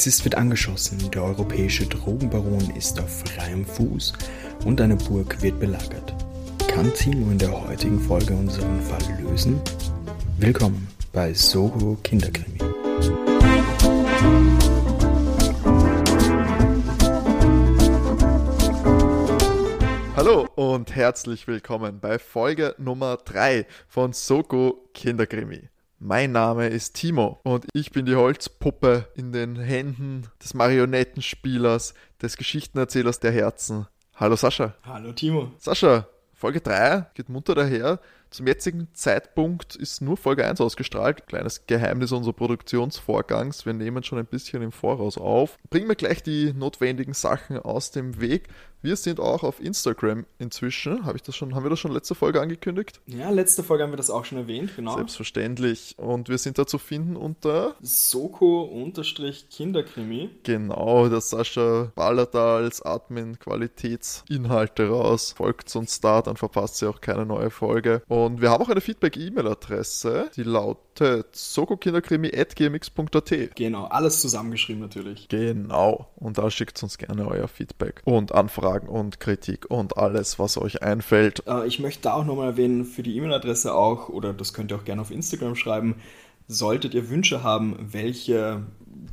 [0.00, 4.14] Polizist wird angeschossen, der europäische Drogenbaron ist auf freiem Fuß
[4.64, 6.14] und eine Burg wird belagert.
[6.68, 9.60] Kann Timo in der heutigen Folge unseren Fall lösen?
[10.38, 12.60] Willkommen bei Sogo Kinderkrimi.
[20.16, 25.69] Hallo und herzlich willkommen bei Folge Nummer 3 von Soko Kinderkrimi.
[26.02, 31.92] Mein Name ist Timo und ich bin die Holzpuppe in den Händen des Marionettenspielers,
[32.22, 33.86] des Geschichtenerzählers der Herzen.
[34.14, 34.72] Hallo Sascha.
[34.82, 35.52] Hallo Timo.
[35.58, 38.00] Sascha, Folge 3 geht munter daher.
[38.30, 41.26] Zum jetzigen Zeitpunkt ist nur Folge 1 ausgestrahlt.
[41.26, 43.66] Kleines Geheimnis unseres Produktionsvorgangs.
[43.66, 45.58] Wir nehmen schon ein bisschen im Voraus auf.
[45.68, 48.48] Bringen wir gleich die notwendigen Sachen aus dem Weg.
[48.82, 51.04] Wir sind auch auf Instagram inzwischen.
[51.04, 53.02] Habe ich das schon, haben wir das schon letzte Folge angekündigt?
[53.04, 54.96] Ja, letzte Folge haben wir das auch schon erwähnt, genau.
[54.96, 55.96] Selbstverständlich.
[55.98, 60.30] Und wir sind da zu finden unter Soko-Kinderkrimi.
[60.44, 65.34] Genau, der Sascha ballert da als Admin Qualitätsinhalte raus.
[65.36, 68.00] Folgt uns da, dann verpasst ihr auch keine neue Folge.
[68.08, 73.56] Und wir haben auch eine Feedback-E-Mail-Adresse, die lautet sokokinderkrimi.gmx.at.
[73.56, 75.28] Genau, alles zusammengeschrieben natürlich.
[75.28, 76.08] Genau.
[76.16, 80.56] Und da schickt uns gerne euer Feedback und Anfragen Fragen und Kritik und alles, was
[80.56, 81.42] euch einfällt.
[81.46, 84.76] Äh, ich möchte da auch nochmal erwähnen, für die E-Mail-Adresse auch, oder das könnt ihr
[84.76, 85.96] auch gerne auf Instagram schreiben,
[86.46, 88.62] solltet ihr Wünsche haben, welche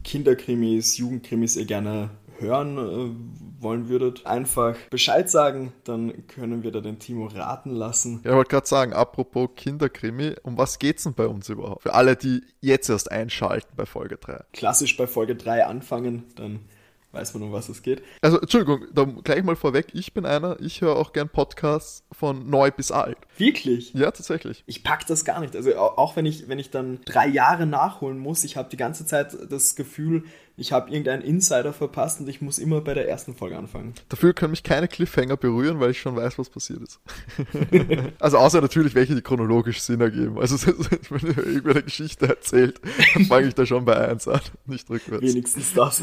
[0.03, 6.79] Kinderkrimis, Jugendkrimis ihr gerne hören äh, wollen würdet, einfach Bescheid sagen, dann können wir da
[6.79, 8.21] den Timo raten lassen.
[8.23, 11.81] Ja, ich wollte gerade sagen, apropos Kinderkrimi, um was geht's denn bei uns überhaupt?
[11.81, 14.43] Für alle, die jetzt erst einschalten bei Folge 3.
[14.53, 16.59] Klassisch bei Folge 3 anfangen, dann
[17.17, 18.03] weiß man, um was es geht.
[18.21, 22.49] Also, Entschuldigung, da gleich mal vorweg, ich bin einer, ich höre auch gern Podcasts von
[22.49, 23.17] neu bis alt.
[23.37, 23.93] Wirklich?
[23.93, 24.63] Ja, tatsächlich.
[24.67, 25.55] Ich pack das gar nicht.
[25.55, 29.05] Also auch wenn ich, wenn ich dann drei Jahre nachholen muss, ich habe die ganze
[29.05, 30.23] Zeit das Gefühl,
[30.59, 33.93] ich habe irgendeinen Insider verpasst und ich muss immer bei der ersten Folge anfangen.
[34.09, 36.99] Dafür können mich keine Cliffhanger berühren, weil ich schon weiß, was passiert ist.
[38.19, 40.39] also außer natürlich welche, die chronologisch Sinn ergeben.
[40.39, 40.55] Also
[41.09, 42.81] wenn ihr irgendwer eine Geschichte erzählt,
[43.13, 45.23] dann fange ich da schon bei 1 an, nicht rückwärts.
[45.23, 46.01] Wenigstens das.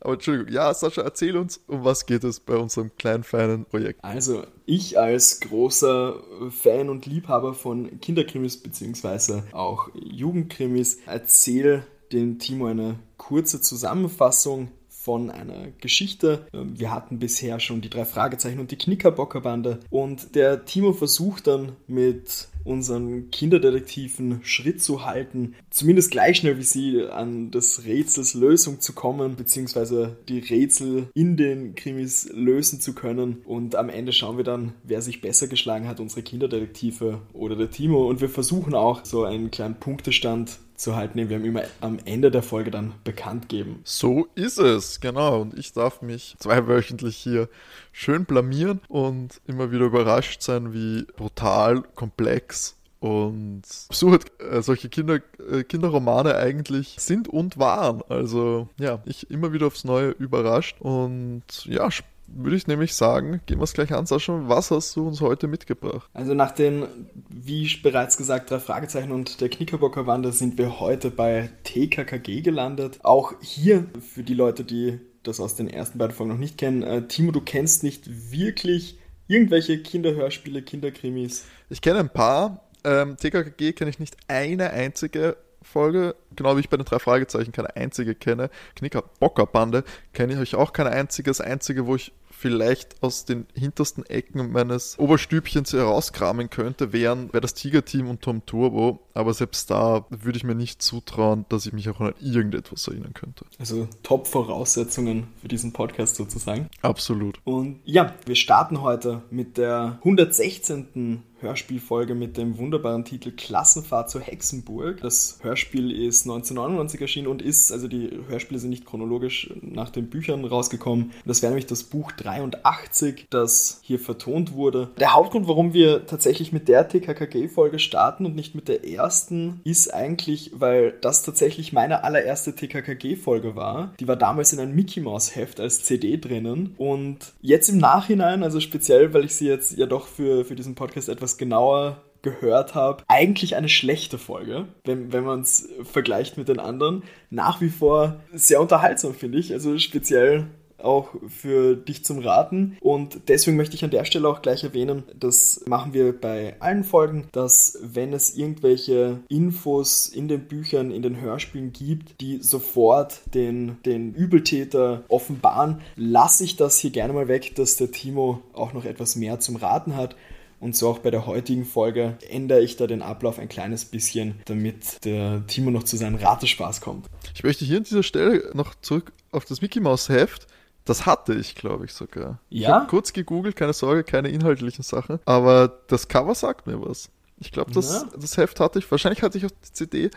[0.00, 4.02] Aber Entschuldigung, ja, Sascha, erzähl uns, um was geht es bei unserem kleinen, feinen Projekt?
[4.02, 12.66] Also, ich als großer Fan und Liebhaber von Kinderkrimis beziehungsweise auch Jugendkrimis erzähle dem Timo
[12.66, 16.46] eine kurze Zusammenfassung von einer Geschichte.
[16.52, 21.72] Wir hatten bisher schon die drei Fragezeichen und die Knickerbockerbande und der Timo versucht dann
[21.88, 28.80] mit unseren Kinderdetektiven Schritt zu halten, zumindest gleich schnell wie sie an des Rätsels Lösung
[28.80, 33.42] zu kommen, beziehungsweise die Rätsel in den Krimis lösen zu können.
[33.44, 37.70] Und am Ende schauen wir dann, wer sich besser geschlagen hat, unsere Kinderdetektive oder der
[37.70, 38.08] Timo.
[38.08, 42.30] Und wir versuchen auch so einen kleinen Punktestand zu halten, den wir immer am Ende
[42.30, 43.80] der Folge dann bekannt geben.
[43.84, 45.40] So ist es, genau.
[45.40, 47.48] Und ich darf mich zweiwöchentlich hier
[47.92, 55.20] schön blamieren und immer wieder überrascht sein, wie brutal, komplex und absurd äh, solche Kinder,
[55.50, 58.02] äh, Kinderromane eigentlich sind und waren.
[58.08, 61.88] Also ja, ich immer wieder aufs Neue überrascht und ja,
[62.34, 64.42] würde ich nämlich sagen, gehen wir es gleich an, Sascha.
[64.46, 66.08] Was hast du uns heute mitgebracht?
[66.14, 66.86] Also nach den,
[67.28, 73.00] wie bereits gesagt, drei Fragezeichen und der Knickerbocker Wander sind wir heute bei TKKG gelandet.
[73.02, 76.82] Auch hier für die Leute, die das aus den ersten beiden Folgen noch nicht kennen,
[76.82, 81.44] äh, Timo, du kennst nicht wirklich irgendwelche Kinderhörspiele, Kinderkrimis?
[81.68, 82.68] Ich kenne ein paar.
[82.84, 87.52] Ähm, TKKG kenne ich nicht eine einzige Folge, genau wie ich bei den drei Fragezeichen
[87.52, 88.50] keine einzige kenne.
[88.76, 91.30] Knickerbockerbande kenne ich auch keine einzige.
[91.30, 97.40] Das einzige, wo ich vielleicht aus den hintersten Ecken meines Oberstübchens herauskramen könnte, wären wäre
[97.40, 98.98] das Tiger-Team und Tom Turbo.
[99.14, 103.14] Aber selbst da würde ich mir nicht zutrauen, dass ich mich auch an irgendetwas erinnern
[103.14, 103.44] könnte.
[103.60, 106.68] Also Top-Voraussetzungen für diesen Podcast sozusagen.
[106.80, 107.38] Absolut.
[107.44, 111.22] Und ja, wir starten heute mit der 116.
[111.42, 115.00] Hörspielfolge mit dem wunderbaren Titel Klassenfahrt zur Hexenburg.
[115.00, 120.08] Das Hörspiel ist 1999 erschienen und ist, also die Hörspiele sind nicht chronologisch nach den
[120.08, 121.12] Büchern rausgekommen.
[121.26, 124.90] Das wäre nämlich das Buch 83, das hier vertont wurde.
[124.98, 129.92] Der Hauptgrund, warum wir tatsächlich mit der TKKG-Folge starten und nicht mit der ersten, ist
[129.92, 133.94] eigentlich, weil das tatsächlich meine allererste TKKG-Folge war.
[134.00, 138.42] Die war damals in einem Mickey Mouse Heft als CD drinnen und jetzt im Nachhinein,
[138.42, 142.02] also speziell, weil ich sie jetzt ja doch für, für diesen Podcast etwas etwas genauer
[142.22, 147.02] gehört habe, eigentlich eine schlechte Folge, wenn, wenn man es vergleicht mit den anderen.
[147.30, 149.52] Nach wie vor sehr unterhaltsam, finde ich.
[149.52, 150.46] Also speziell
[150.78, 152.76] auch für dich zum Raten.
[152.80, 156.82] Und deswegen möchte ich an der Stelle auch gleich erwähnen, das machen wir bei allen
[156.84, 163.20] Folgen, dass wenn es irgendwelche Infos in den Büchern, in den Hörspielen gibt, die sofort
[163.34, 168.72] den, den Übeltäter offenbaren, lasse ich das hier gerne mal weg, dass der Timo auch
[168.72, 170.16] noch etwas mehr zum Raten hat.
[170.62, 174.40] Und so auch bei der heutigen Folge ändere ich da den Ablauf ein kleines bisschen,
[174.44, 177.06] damit der Timo noch zu seinem Ratespaß kommt.
[177.34, 180.46] Ich möchte hier an dieser Stelle noch zurück auf das Mickey Mouse Heft.
[180.84, 182.38] Das hatte ich, glaube ich, sogar.
[182.48, 182.60] Ja?
[182.60, 185.18] Ich habe kurz gegoogelt, keine Sorge, keine inhaltlichen Sachen.
[185.24, 187.10] Aber das Cover sagt mir was.
[187.40, 188.88] Ich glaube, das, das Heft hatte ich.
[188.88, 190.10] Wahrscheinlich hatte ich auch die CD.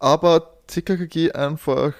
[0.00, 1.94] Aber TKKG einfach,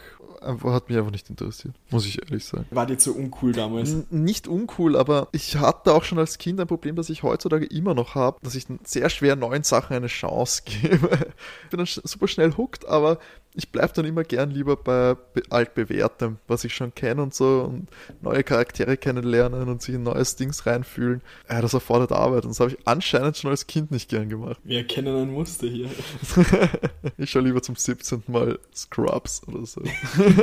[0.45, 2.67] hat mich einfach nicht interessiert, muss ich ehrlich sagen.
[2.71, 3.93] War dir zu uncool damals?
[3.93, 7.67] N nicht uncool, aber ich hatte auch schon als Kind ein Problem, das ich heutzutage
[7.67, 11.09] immer noch habe, dass ich sehr schwer neuen Sachen eine Chance gebe.
[11.65, 13.19] ich bin dann super schnell hooked, aber
[13.57, 15.17] ich bleibe dann immer gern lieber bei
[15.49, 17.89] altbewährtem, was ich schon kenne und so und
[18.21, 21.23] neue Charaktere kennenlernen und sich in neues Dings reinfühlen.
[21.49, 24.59] Ja, das erfordert Arbeit und das habe ich anscheinend schon als Kind nicht gern gemacht.
[24.65, 25.89] Wir erkennen ein Muster hier.
[27.17, 28.25] ich schaue lieber zum 17.
[28.27, 29.83] Mal Scrubs oder so.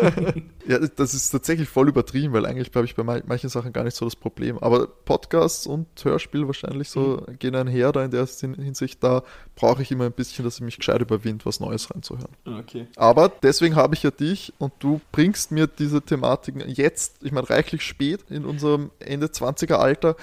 [0.67, 3.97] ja, das ist tatsächlich voll übertrieben, weil eigentlich glaube ich bei manchen Sachen gar nicht
[3.97, 4.57] so das Problem.
[4.59, 7.39] Aber Podcasts und Hörspiel wahrscheinlich so mhm.
[7.39, 9.03] gehen einher da in der Hinsicht.
[9.03, 9.23] Da
[9.55, 12.31] brauche ich immer ein bisschen, dass ich mich gescheit überwinde, was Neues reinzuhören.
[12.45, 12.87] Okay.
[13.01, 17.49] Aber deswegen habe ich ja dich und du bringst mir diese Thematiken jetzt, ich meine,
[17.49, 20.15] reichlich spät in unserem Ende 20er Alter,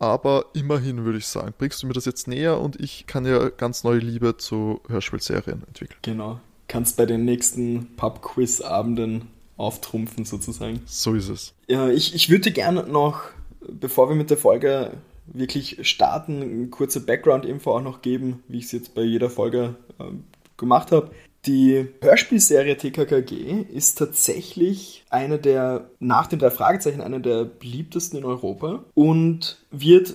[0.00, 3.50] aber immerhin würde ich sagen, bringst du mir das jetzt näher und ich kann ja
[3.50, 6.00] ganz neue Liebe zu Hörspielserien entwickeln.
[6.02, 6.40] Genau.
[6.66, 10.80] Kannst bei den nächsten Pub-Quiz-Abenden auftrumpfen sozusagen.
[10.86, 11.54] So ist es.
[11.68, 13.20] Ja, ich, ich würde gerne noch,
[13.60, 14.90] bevor wir mit der Folge
[15.26, 19.76] wirklich starten, eine kurze Background-Info auch noch geben, wie ich es jetzt bei jeder Folge
[20.00, 20.06] äh,
[20.56, 21.12] gemacht habe.
[21.46, 28.24] Die Hörspielserie TKKG ist tatsächlich eine der, nach den drei Fragezeichen, eine der beliebtesten in
[28.24, 28.84] Europa.
[28.94, 30.14] Und wird,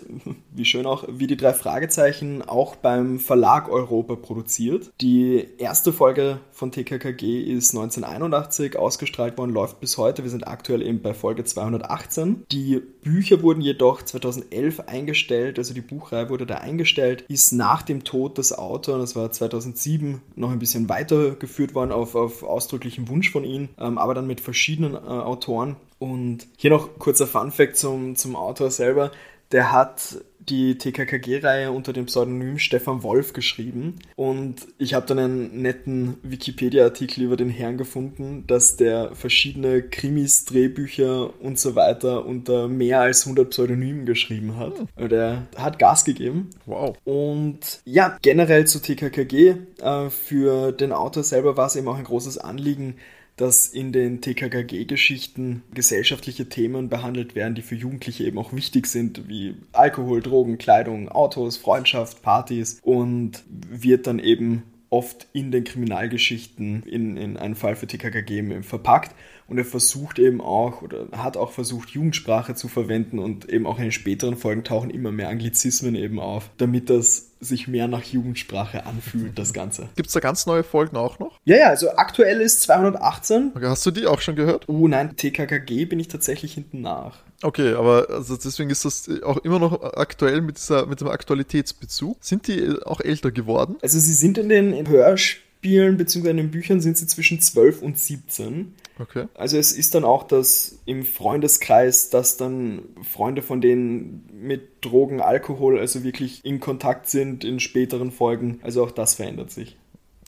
[0.52, 4.92] wie schön auch, wie die drei Fragezeichen auch beim Verlag Europa produziert.
[5.02, 10.24] Die erste Folge von TKKG ist 1981 ausgestrahlt worden, läuft bis heute.
[10.24, 12.46] Wir sind aktuell eben bei Folge 218.
[12.52, 18.04] Die Bücher wurden jedoch 2011 eingestellt, also die Buchreihe wurde da eingestellt, ist nach dem
[18.04, 23.32] Tod des Autors, das war 2007, noch ein bisschen weitergeführt worden auf, auf ausdrücklichen Wunsch
[23.32, 25.76] von ihm, ähm, aber dann mit verschiedenen äh, Autoren.
[26.00, 29.12] Und hier noch kurzer Fun-Fact zum, zum Autor selber
[29.52, 30.18] der hat
[30.50, 34.00] die TKKG-Reihe unter dem Pseudonym Stefan Wolf geschrieben.
[34.16, 40.46] Und ich habe dann einen netten Wikipedia-Artikel über den Herrn gefunden, dass der verschiedene Krimis,
[40.46, 44.80] Drehbücher und so weiter unter mehr als 100 Pseudonymen geschrieben hat.
[44.80, 44.88] Hm.
[44.96, 46.50] Also der hat Gas gegeben.
[46.66, 46.98] Wow.
[47.04, 49.56] Und ja, generell zu TKKG.
[49.82, 52.96] Äh, für den Autor selber war es eben auch ein großes Anliegen,
[53.40, 59.30] dass in den TKKG-Geschichten gesellschaftliche Themen behandelt werden, die für Jugendliche eben auch wichtig sind,
[59.30, 62.80] wie Alkohol, Drogen, Kleidung, Autos, Freundschaft, Partys.
[62.84, 69.16] Und wird dann eben oft in den Kriminalgeschichten in, in einen Fall für TKKG verpackt
[69.50, 73.78] und er versucht eben auch oder hat auch versucht, Jugendsprache zu verwenden und eben auch
[73.78, 78.04] in den späteren Folgen tauchen immer mehr Anglizismen eben auf, damit das sich mehr nach
[78.04, 79.90] Jugendsprache anfühlt, das Ganze.
[79.96, 81.40] Gibt es da ganz neue Folgen auch noch?
[81.46, 83.54] Ja, ja, also aktuell ist 218.
[83.56, 84.68] Okay, hast du die auch schon gehört?
[84.68, 87.20] Oh nein, TKKG bin ich tatsächlich hinten nach.
[87.42, 92.18] Okay, aber also deswegen ist das auch immer noch aktuell mit, dieser, mit dem Aktualitätsbezug.
[92.20, 93.78] Sind die auch älter geworden?
[93.82, 96.32] Also sie sind in den Hörspielen bzw.
[96.32, 98.74] in den Büchern sind sie zwischen 12 und 17.
[99.00, 99.28] Okay.
[99.34, 105.22] Also es ist dann auch das im Freundeskreis, dass dann Freunde von denen mit Drogen,
[105.22, 108.60] Alkohol also wirklich in Kontakt sind in späteren Folgen.
[108.62, 109.78] Also auch das verändert sich.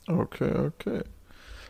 [0.06, 1.02] Okay, okay.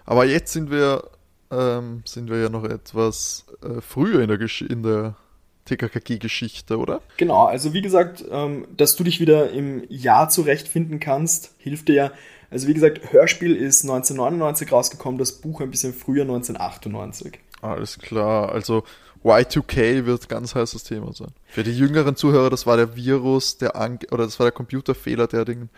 [0.05, 1.11] Aber jetzt sind wir,
[1.51, 5.17] ähm, sind wir ja noch etwas äh, früher in der, Gesch in der
[5.65, 7.01] TKKG-Geschichte, oder?
[7.17, 11.95] Genau, also wie gesagt, ähm, dass du dich wieder im Jahr zurechtfinden kannst, hilft dir
[11.95, 12.13] ja.
[12.53, 17.39] Also wie gesagt, Hörspiel ist 1999 rausgekommen, das Buch ein bisschen früher, 1998.
[17.63, 18.85] Alles klar, also
[19.25, 21.33] Y2K wird ganz heißes Thema sein.
[21.47, 25.29] Für die jüngeren Zuhörer, das war der Virus, der An oder das war der Computerfehler,
[25.29, 25.71] der den,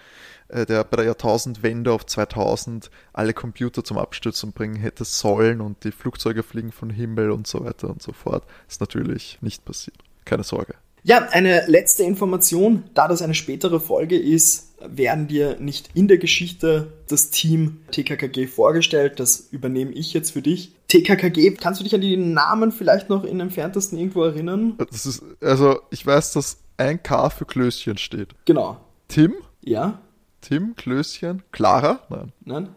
[0.49, 5.85] äh, der bei der Jahrtausendwende auf 2000 alle Computer zum Abstürzen bringen hätte sollen und
[5.85, 8.43] die Flugzeuge fliegen von Himmel und so weiter und so fort.
[8.67, 9.99] Ist natürlich nicht passiert.
[10.25, 10.75] Keine Sorge.
[11.07, 16.17] Ja, eine letzte Information, da das eine spätere Folge ist, werden dir nicht in der
[16.17, 19.21] Geschichte das Team TKKG vorgestellt.
[19.21, 20.73] Das übernehme ich jetzt für dich.
[20.89, 24.79] TKKG, kannst du dich an die Namen vielleicht noch in entferntesten irgendwo erinnern?
[24.91, 28.29] Das ist, also ich weiß, dass ein K für Klößchen steht.
[28.47, 28.79] Genau.
[29.09, 29.35] Tim?
[29.63, 30.01] Ja.
[30.41, 32.01] Tim, Klößchen, Clara?
[32.09, 32.33] Nein.
[32.45, 32.69] Nein.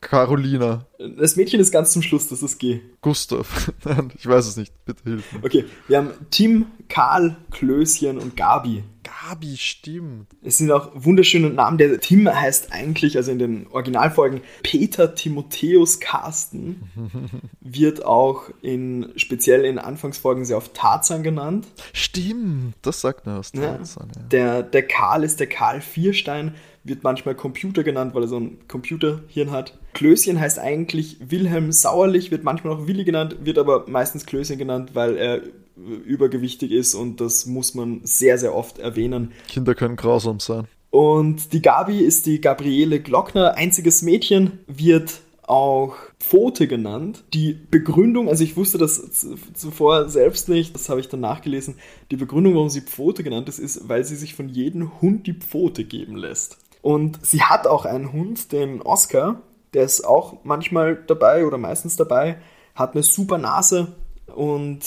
[0.00, 0.86] Carolina.
[1.18, 2.80] Das Mädchen ist ganz zum Schluss, das ist G.
[3.02, 3.72] Gustav.
[3.84, 4.72] Nein, ich weiß es nicht.
[4.84, 5.44] Bitte hilf mir.
[5.44, 8.82] Okay, wir haben Tim, Karl, Klößchen und Gabi.
[9.02, 10.26] Gabi, stimmt.
[10.42, 11.78] Es sind auch wunderschöne Namen.
[11.78, 16.82] Der Tim heißt eigentlich, also in den Originalfolgen, Peter Timotheus Carsten.
[17.60, 21.66] wird auch in, speziell in Anfangsfolgen sehr oft Tarzan genannt.
[21.92, 23.76] Stimmt, das sagt er aus Ja.
[23.76, 24.08] Tarzan.
[24.14, 24.22] Ja.
[24.22, 28.58] Der, der Karl ist der Karl Vierstein, wird manchmal Computer genannt, weil er so ein
[28.68, 29.78] Computerhirn hat.
[29.92, 34.90] Klößchen heißt eigentlich Wilhelm Sauerlich, wird manchmal auch Willi genannt, wird aber meistens Klößchen genannt,
[34.94, 35.42] weil er
[35.76, 39.32] übergewichtig ist und das muss man sehr, sehr oft erwähnen.
[39.48, 40.66] Kinder können grausam sein.
[40.90, 45.20] Und die Gabi ist die Gabriele Glockner, einziges Mädchen, wird
[45.50, 47.24] auch Pfote genannt.
[47.32, 51.76] Die Begründung, also ich wusste das zuvor selbst nicht, das habe ich dann nachgelesen.
[52.10, 55.34] Die Begründung, warum sie Pfote genannt ist, ist, weil sie sich von jedem Hund die
[55.34, 56.58] Pfote geben lässt.
[56.82, 59.42] Und sie hat auch einen Hund, den Oscar,
[59.74, 62.40] der ist auch manchmal dabei oder meistens dabei,
[62.74, 63.88] hat eine super Nase
[64.34, 64.80] und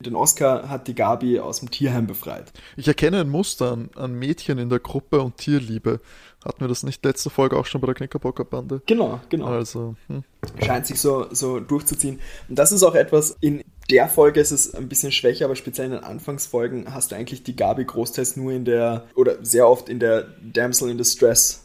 [0.00, 2.52] den Oscar hat die Gabi aus dem Tierheim befreit.
[2.76, 6.00] Ich erkenne ein Muster an, an Mädchen in der Gruppe und Tierliebe.
[6.44, 8.80] Hatten wir das nicht letzte Folge auch schon bei der Knickerbocker Bande?
[8.86, 9.46] Genau, genau.
[9.46, 10.22] Also, hm.
[10.64, 12.20] scheint sich so, so durchzuziehen.
[12.48, 15.86] Und das ist auch etwas, in der Folge ist es ein bisschen schwächer, aber speziell
[15.86, 19.88] in den Anfangsfolgen hast du eigentlich die Gabi großteils nur in der, oder sehr oft
[19.88, 21.64] in der Damsel in Distress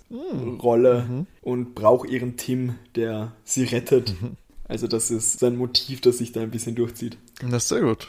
[0.61, 4.13] Rolle und braucht ihren Tim, der sie rettet.
[4.65, 7.17] Also das ist sein Motiv, das sich da ein bisschen durchzieht.
[7.41, 8.07] na sehr gut.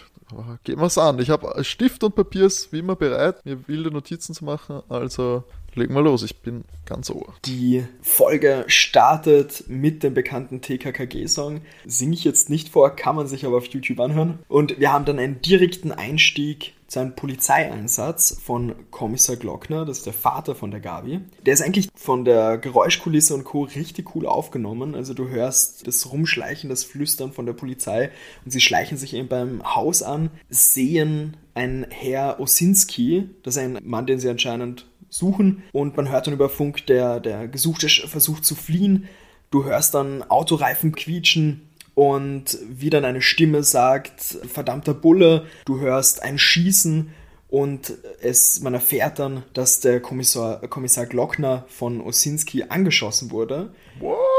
[0.65, 1.19] Gehen wir es an.
[1.19, 4.83] Ich habe Stift und Papier ist wie immer bereit, mir wilde Notizen zu machen.
[4.89, 5.45] Also
[5.77, 6.23] legen wir los.
[6.23, 7.35] Ich bin ganz ohr.
[7.45, 11.63] Die Folge startet mit dem bekannten TKKG-Song.
[11.87, 14.39] Singe ich jetzt nicht vor, kann man sich aber auf YouTube anhören.
[14.49, 20.07] Und wir haben dann einen direkten Einstieg zu einem Polizeieinsatz von Kommissar Glockner, das ist
[20.07, 21.21] der Vater von der Gabi.
[21.45, 23.65] Der ist eigentlich von der Geräuschkulisse und Co.
[23.65, 24.95] richtig cool aufgenommen.
[24.95, 28.11] Also du hörst das Rumschleichen, das Flüstern von der Polizei
[28.45, 33.79] und sie schleichen sich eben beim Haus an, sehen einen Herr Osinski, das ist ein
[33.83, 38.45] Mann, den sie anscheinend suchen und man hört dann über Funk, der, der Gesuchte versucht
[38.45, 39.09] zu fliehen.
[39.51, 46.23] Du hörst dann Autoreifen quietschen und wie dann eine Stimme sagt, verdammter Bulle, du hörst
[46.23, 47.11] ein Schießen
[47.49, 53.73] und es, man erfährt dann, dass der Kommissar, Kommissar Glockner von Osinski angeschossen wurde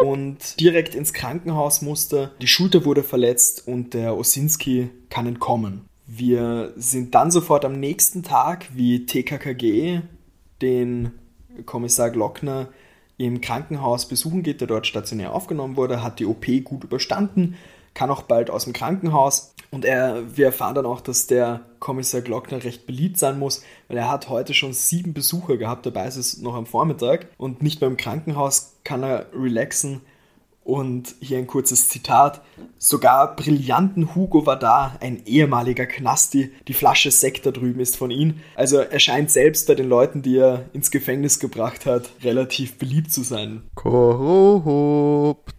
[0.01, 2.31] und direkt ins Krankenhaus musste.
[2.41, 5.85] Die Schulter wurde verletzt und der Osinski kann entkommen.
[6.07, 10.01] Wir sind dann sofort am nächsten Tag, wie TKKG
[10.61, 11.11] den
[11.65, 12.69] Kommissar Glockner
[13.17, 17.55] im Krankenhaus besuchen geht, der dort stationär aufgenommen wurde, hat die OP gut überstanden,
[17.93, 19.53] kann auch bald aus dem Krankenhaus.
[19.71, 23.97] Und er, wir erfahren dann auch, dass der Kommissar Glockner recht beliebt sein muss, weil
[23.97, 27.79] er hat heute schon sieben Besucher gehabt, dabei ist es noch am Vormittag und nicht
[27.79, 30.01] beim Krankenhaus kann er relaxen.
[30.65, 32.41] Und hier ein kurzes Zitat.
[32.79, 36.51] Sogar brillanten Hugo war da, ein ehemaliger Knasti.
[36.67, 38.39] Die Flasche Sekt da drüben ist von ihm.
[38.55, 43.11] Also er scheint selbst bei den Leuten, die er ins Gefängnis gebracht hat, relativ beliebt
[43.11, 43.61] zu sein.
[43.75, 45.53] Korrupt.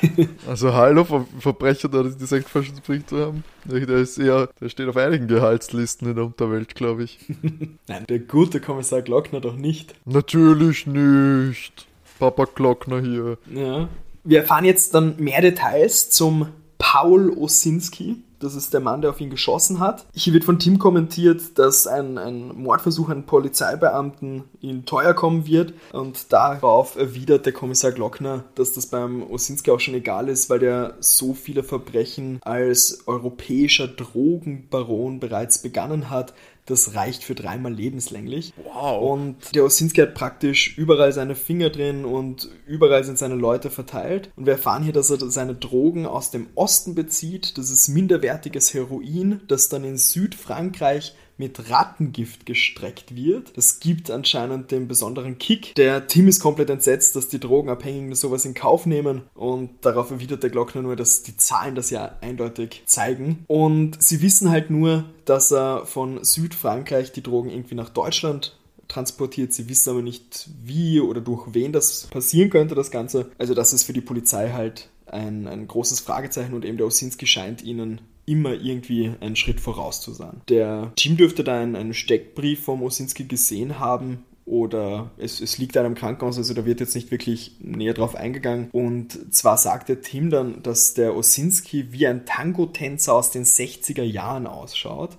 [0.48, 3.44] Also hallo, Ver Verbrecher, der die Sektflasche bringt zu haben.
[3.64, 7.18] Der ist eher, der steht auf einigen Gehaltslisten in der Unterwelt, glaube ich.
[7.88, 9.94] Nein, der gute Kommissar Glockner doch nicht.
[10.06, 11.86] Natürlich nicht.
[12.18, 13.36] Papa Glockner hier.
[13.52, 13.88] Ja.
[14.28, 18.24] Wir erfahren jetzt dann mehr Details zum Paul Osinski.
[18.40, 20.04] Das ist der Mann, der auf ihn geschossen hat.
[20.12, 25.74] Hier wird von Tim kommentiert, dass ein, ein Mordversuch an Polizeibeamten ihn teuer kommen wird.
[25.92, 30.58] Und darauf erwidert der Kommissar Glockner, dass das beim Osinski auch schon egal ist, weil
[30.58, 36.34] der so viele Verbrechen als europäischer Drogenbaron bereits begangen hat.
[36.66, 38.52] Das reicht für dreimal lebenslänglich.
[38.64, 39.12] Wow.
[39.12, 44.30] Und der Osinski hat praktisch überall seine Finger drin und überall sind seine Leute verteilt.
[44.36, 47.56] Und wir erfahren hier, dass er seine Drogen aus dem Osten bezieht.
[47.56, 53.56] Das ist minderwertiges Heroin, das dann in Südfrankreich mit Rattengift gestreckt wird.
[53.56, 55.74] Das gibt anscheinend den besonderen Kick.
[55.74, 60.42] Der Tim ist komplett entsetzt, dass die Drogenabhängigen sowas in Kauf nehmen und darauf erwidert
[60.42, 63.44] der Glockner nur, dass die Zahlen das ja eindeutig zeigen.
[63.48, 68.56] Und sie wissen halt nur, dass er von Südfrankreich die Drogen irgendwie nach Deutschland
[68.88, 69.52] transportiert.
[69.52, 73.30] Sie wissen aber nicht, wie oder durch wen das passieren könnte, das Ganze.
[73.38, 77.26] Also das ist für die Polizei halt ein, ein großes Fragezeichen und eben der Osinski
[77.26, 80.42] scheint ihnen immer irgendwie einen Schritt voraus zu sein.
[80.48, 85.76] Der Team dürfte da einen, einen Steckbrief vom Osinski gesehen haben oder es, es liegt
[85.76, 88.68] einem Krankenhaus, also da wird jetzt nicht wirklich näher drauf eingegangen.
[88.70, 94.04] Und zwar sagt der Tim dann, dass der Osinski wie ein Tango-Tänzer aus den 60er
[94.04, 95.18] Jahren ausschaut.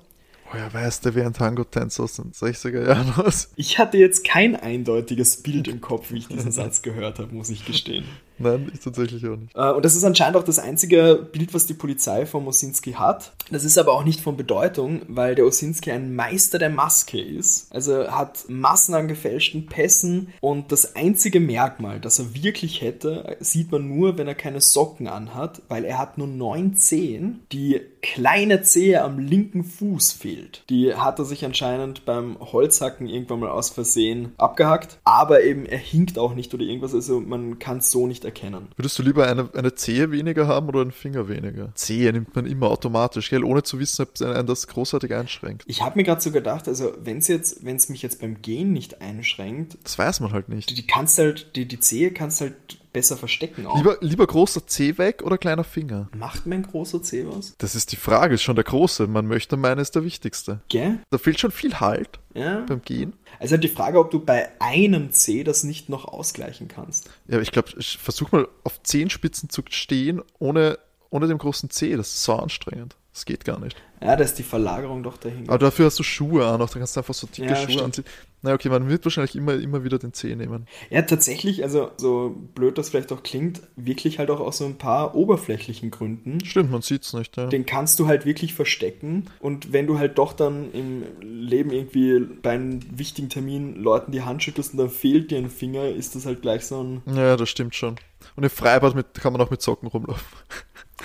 [0.49, 3.49] Woher weiß der wie ein Tango-Tänzer aus den 60er Jahren aus?
[3.57, 7.49] Ich hatte jetzt kein eindeutiges Bild im Kopf, wie ich diesen Satz gehört habe, muss
[7.49, 8.05] ich gestehen.
[8.39, 9.55] Nein, ich tatsächlich auch nicht.
[9.55, 13.33] Äh, und das ist anscheinend auch das einzige Bild, was die Polizei von Osinski hat.
[13.51, 17.73] Das ist aber auch nicht von Bedeutung, weil der Osinski ein Meister der Maske ist.
[17.73, 23.71] Also hat Massen an gefälschten Pässen und das einzige Merkmal, das er wirklich hätte, sieht
[23.71, 27.43] man nur, wenn er keine Socken anhat, weil er hat nur neun Zehen.
[27.51, 30.63] Die kleine Zehe am linken Fuß fehlt.
[30.69, 35.77] Die hat er sich anscheinend beim Holzhacken irgendwann mal aus Versehen abgehackt, aber eben er
[35.77, 38.67] hinkt auch nicht oder irgendwas, also man kann es so nicht erkennen.
[38.75, 41.71] Würdest du lieber eine, eine Zehe weniger haben oder einen Finger weniger?
[41.75, 43.43] Zehe nimmt man immer automatisch, gell?
[43.43, 45.63] ohne zu wissen, ob einen das großartig einschränkt.
[45.67, 48.41] Ich habe mir gerade so gedacht, also wenn es jetzt, wenn es mich jetzt beim
[48.41, 50.69] Gehen nicht einschränkt, das weiß man halt nicht.
[50.69, 52.55] Die, die kannst halt, die, die Zehe kannst halt
[52.93, 53.77] besser verstecken auch.
[53.77, 56.09] Lieber, lieber großer Zeh weg oder kleiner Finger?
[56.15, 57.55] Macht mein großer Zeh was?
[57.57, 59.07] Das ist die Frage, ist schon der große.
[59.07, 60.61] Man möchte meinen, ist der wichtigste.
[60.69, 60.99] Gell?
[61.09, 62.61] Da fehlt schon viel Halt ja.
[62.67, 63.13] beim Gehen.
[63.39, 67.09] Also die Frage, ob du bei einem Zeh das nicht noch ausgleichen kannst.
[67.27, 70.79] Ja, ich glaube, versuch mal auf Zehenspitzen zu stehen, ohne,
[71.09, 71.95] ohne dem großen Zeh.
[71.95, 72.95] Das ist so anstrengend.
[73.13, 73.75] Das geht gar nicht.
[73.99, 75.49] Ja, da ist die Verlagerung doch dahin.
[75.49, 77.71] Aber dafür hast du Schuhe an, auch dann kannst du einfach so dicke Ja, Schuhe
[77.71, 77.81] stimmt.
[77.81, 78.05] anziehen.
[78.43, 80.67] Na okay, man wird wahrscheinlich immer, immer wieder den Zeh nehmen.
[80.91, 84.77] Ja, tatsächlich, also so blöd das vielleicht auch klingt, wirklich halt auch aus so ein
[84.77, 86.43] paar oberflächlichen Gründen.
[86.45, 87.35] Stimmt, man sieht's nicht.
[87.35, 87.47] Ja.
[87.47, 89.25] Den kannst du halt wirklich verstecken.
[89.39, 94.21] Und wenn du halt doch dann im Leben irgendwie bei einem wichtigen Termin Leuten die
[94.21, 97.01] Hand schüttelst und dann fehlt dir ein Finger, ist das halt gleich so ein.
[97.07, 97.95] Ja, das stimmt schon.
[98.35, 100.25] Und im Freibad mit, kann man auch mit Socken rumlaufen.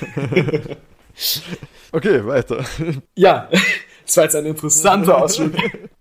[1.92, 2.64] okay, weiter.
[3.14, 3.48] Ja,
[4.04, 5.26] das war jetzt ein interessanter.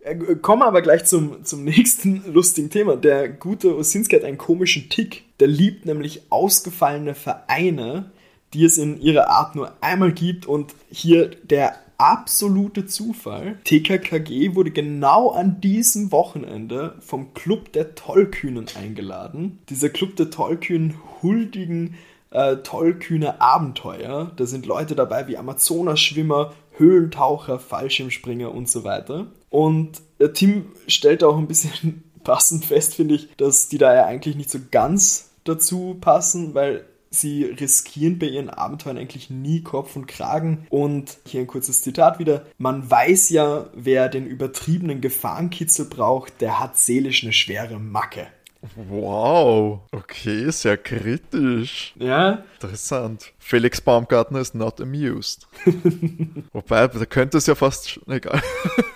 [0.01, 2.96] Äh, Kommen wir aber gleich zum, zum nächsten lustigen Thema.
[2.96, 5.24] Der gute Osinski hat einen komischen Tick.
[5.39, 8.12] Der liebt nämlich ausgefallene Vereine,
[8.53, 10.46] die es in ihrer Art nur einmal gibt.
[10.46, 13.60] Und hier der absolute Zufall.
[13.63, 19.60] TKKG wurde genau an diesem Wochenende vom Club der Tollkühnen eingeladen.
[19.70, 21.96] Dieser Club der Tollkühnen huldigen
[22.31, 24.31] äh, tollkühne Abenteuer.
[24.36, 29.27] Da sind Leute dabei wie Amazonasschwimmer, Höhlentaucher, Fallschirmspringer und so weiter.
[29.50, 34.05] Und der Tim stellt auch ein bisschen passend fest, finde ich, dass die da ja
[34.05, 39.96] eigentlich nicht so ganz dazu passen, weil sie riskieren bei ihren Abenteuern eigentlich nie Kopf
[39.96, 40.65] und Kragen.
[40.70, 42.46] Und hier ein kurzes Zitat wieder.
[42.57, 48.27] Man weiß ja, wer den übertriebenen Gefahrenkitzel braucht, der hat seelisch eine schwere Macke.
[48.75, 51.93] Wow, okay, sehr kritisch.
[51.97, 53.33] Ja, Interessant.
[53.39, 55.47] Felix Baumgartner ist not amused.
[56.53, 58.00] Wobei, da könnte es ja fast.
[58.07, 58.41] Egal.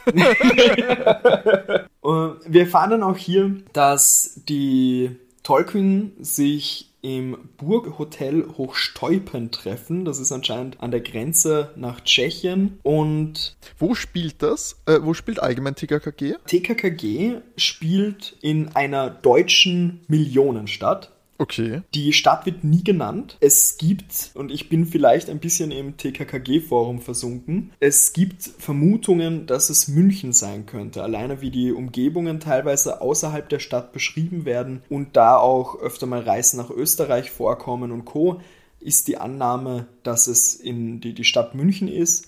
[2.01, 10.05] Und wir erfahren dann auch hier, dass die Tollkühn sich im Burghotel Hochsteupen treffen.
[10.05, 12.79] Das ist anscheinend an der Grenze nach Tschechien.
[12.81, 14.81] Und Wo spielt das?
[14.87, 16.33] Äh, wo spielt allgemein TKKG?
[16.47, 21.11] TKKG spielt in einer deutschen Millionenstadt.
[21.37, 21.81] Okay.
[21.93, 23.37] Die Stadt wird nie genannt.
[23.41, 29.69] Es gibt, und ich bin vielleicht ein bisschen im TKKG-Forum versunken, es gibt Vermutungen, dass
[29.69, 31.03] es München sein könnte.
[31.03, 36.21] Alleine wie die Umgebungen teilweise außerhalb der Stadt beschrieben werden und da auch öfter mal
[36.21, 38.41] Reisen nach Österreich vorkommen und Co.,
[38.85, 42.27] ist die Annahme, dass es in die, die Stadt München ist.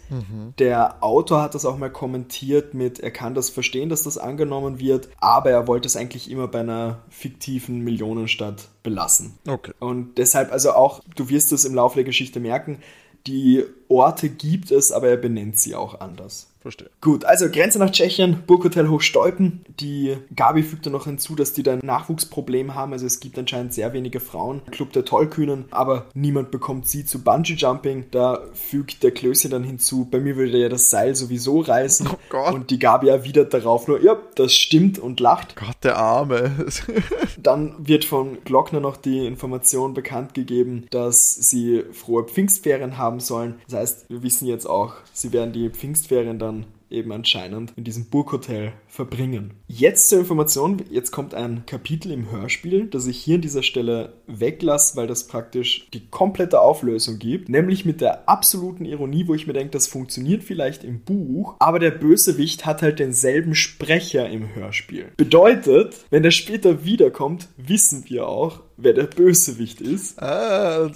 [0.57, 4.79] Der Autor hat das auch mal kommentiert mit, er kann das verstehen, dass das angenommen
[4.79, 9.37] wird, aber er wollte es eigentlich immer bei einer fiktiven Millionenstadt belassen.
[9.47, 9.73] Okay.
[9.79, 12.79] Und deshalb, also auch, du wirst es im Laufe der Geschichte merken,
[13.27, 16.47] die Orte gibt es, aber er benennt sie auch anders.
[16.67, 16.89] Verstehe.
[16.99, 19.63] Gut, also Grenze nach Tschechien, Burghotel Hochsteupen.
[19.79, 22.91] Die Gabi fügte noch hinzu, dass die da ein Nachwuchsproblem haben.
[22.91, 24.61] Also es gibt anscheinend sehr wenige Frauen.
[24.71, 28.05] Club der Tollkühnen, aber niemand bekommt sie zu Bungee-Jumping.
[28.11, 32.09] Da fügt der Klößchen dann hinzu, bei mir würde ja das Seil sowieso reißen.
[32.11, 32.53] Oh Gott.
[32.53, 35.55] Und die Gabi erwidert darauf nur, ja, das stimmt und lacht.
[35.55, 36.51] Gott, der Arme.
[37.37, 43.55] Dann wird von Glockner noch die Information bekannt gegeben, dass sie frohe Pfingstferien haben sollen.
[43.69, 48.05] Das heißt, wir wissen jetzt auch, sie werden die Pfingstferien dann eben anscheinend in diesem
[48.05, 49.53] Burghotel verbringen.
[49.67, 54.13] Jetzt zur Information, jetzt kommt ein Kapitel im Hörspiel, das ich hier an dieser Stelle
[54.25, 59.45] weglasse, weil das praktisch die komplette Auflösung gibt, nämlich mit der absoluten Ironie, wo ich
[59.45, 64.55] mir denke, das funktioniert vielleicht im Buch, aber der Bösewicht hat halt denselben Sprecher im
[64.55, 65.11] Hörspiel.
[65.15, 70.21] Bedeutet, wenn der später wiederkommt, wissen wir auch, wer der Bösewicht ist.
[70.21, 70.89] ah,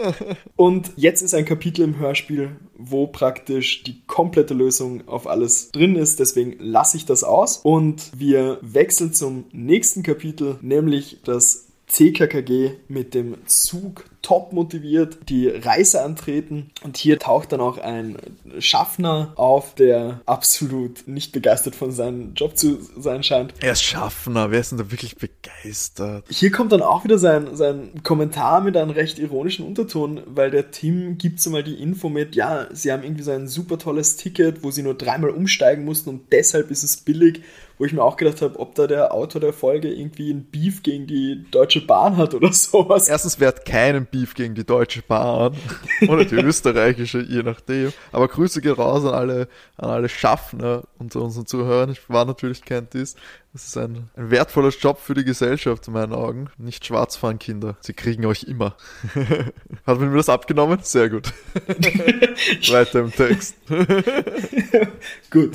[0.56, 5.96] Und jetzt ist ein Kapitel im Hörspiel, wo praktisch die komplette Lösung auf alles drin
[5.96, 6.20] ist.
[6.20, 7.58] Deswegen lasse ich das aus.
[7.58, 15.48] Und wir wechseln zum nächsten Kapitel, nämlich das TKKG mit dem Zug top motiviert die
[15.48, 16.70] Reise antreten.
[16.82, 18.16] Und hier taucht dann auch ein
[18.58, 23.54] Schaffner auf, der absolut nicht begeistert von seinem Job zu sein scheint.
[23.60, 26.24] Er ist Schaffner, wer ist denn da wirklich begeistert?
[26.28, 30.70] Hier kommt dann auch wieder sein, sein Kommentar mit einem recht ironischen Unterton, weil der
[30.70, 34.16] Tim gibt so mal die Info mit, ja, sie haben irgendwie so ein super tolles
[34.16, 37.42] Ticket, wo sie nur dreimal umsteigen mussten und deshalb ist es billig
[37.82, 40.84] wo ich mir auch gedacht habe, ob da der Autor der Folge irgendwie ein Beef
[40.84, 43.08] gegen die Deutsche Bahn hat oder sowas.
[43.08, 45.56] Erstens, wer hat keinen Beef gegen die Deutsche Bahn
[46.08, 47.92] oder die österreichische, je nachdem.
[48.12, 51.90] Aber Grüße gehen raus an alle, an alle Schaffner unter unseren Zuhörern.
[51.90, 53.16] Ich war natürlich kennt dies.
[53.52, 56.48] Das ist ein, ein wertvoller Job für die Gesellschaft in meinen Augen.
[56.56, 57.76] Nicht schwarz fahren, Kinder.
[57.80, 58.76] Sie kriegen euch immer.
[59.86, 60.78] Hat man mir das abgenommen?
[60.82, 61.32] Sehr gut.
[62.70, 63.56] Weiter im Text.
[65.30, 65.52] gut.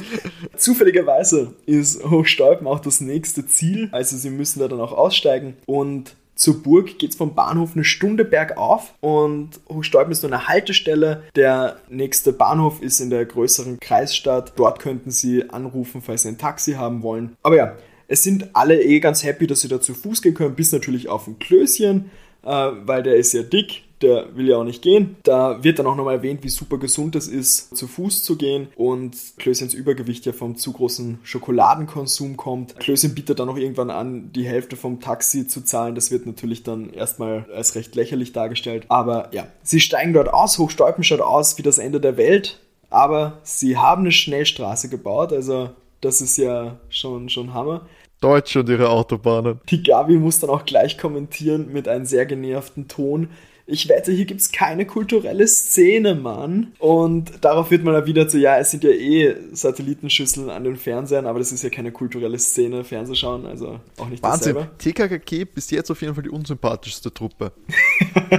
[0.57, 3.89] Zufälligerweise ist Hochstolpen auch das nächste Ziel.
[3.91, 7.83] Also sie müssen da dann auch aussteigen und zur Burg geht es vom Bahnhof eine
[7.83, 11.23] Stunde bergauf und Hochstolpen ist nur eine Haltestelle.
[11.35, 14.53] Der nächste Bahnhof ist in der größeren Kreisstadt.
[14.55, 17.35] Dort könnten Sie anrufen, falls Sie ein Taxi haben wollen.
[17.41, 17.75] Aber ja,
[18.07, 21.09] es sind alle eh ganz happy, dass Sie da zu Fuß gehen können, bis natürlich
[21.09, 22.11] auf ein Klößchen,
[22.43, 25.15] äh, weil der ist ja dick der will ja auch nicht gehen.
[25.23, 28.67] Da wird dann auch nochmal erwähnt, wie super gesund es ist, zu Fuß zu gehen
[28.75, 32.79] und Klößchens Übergewicht ja vom zu großen Schokoladenkonsum kommt.
[32.79, 35.95] Klößchen bietet dann auch irgendwann an, die Hälfte vom Taxi zu zahlen.
[35.95, 38.85] Das wird natürlich dann erstmal als recht lächerlich dargestellt.
[38.89, 40.57] Aber ja, sie steigen dort aus.
[40.57, 42.59] Hochstolpen schaut aus wie das Ende der Welt.
[42.89, 47.85] Aber sie haben eine Schnellstraße gebaut, also das ist ja schon, schon Hammer.
[48.21, 49.59] Deutsche und ihre Autobahnen.
[49.69, 53.29] Die Gabi muss dann auch gleich kommentieren mit einem sehr genervten Ton
[53.69, 56.71] ich wette, hier gibt es keine kulturelle Szene, Mann.
[56.79, 60.77] Und darauf wird man dann wieder zu, ja, es sind ja eh Satellitenschüsseln an den
[60.77, 64.55] Fernsehern, aber das ist ja keine kulturelle Szene, Fernsehschauen, also auch nicht Wahnsinn.
[64.55, 64.77] dasselbe.
[64.77, 67.51] TKKG bis jetzt auf jeden Fall die unsympathischste Truppe.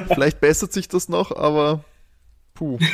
[0.08, 1.84] Vielleicht bessert sich das noch, aber
[2.54, 2.78] puh.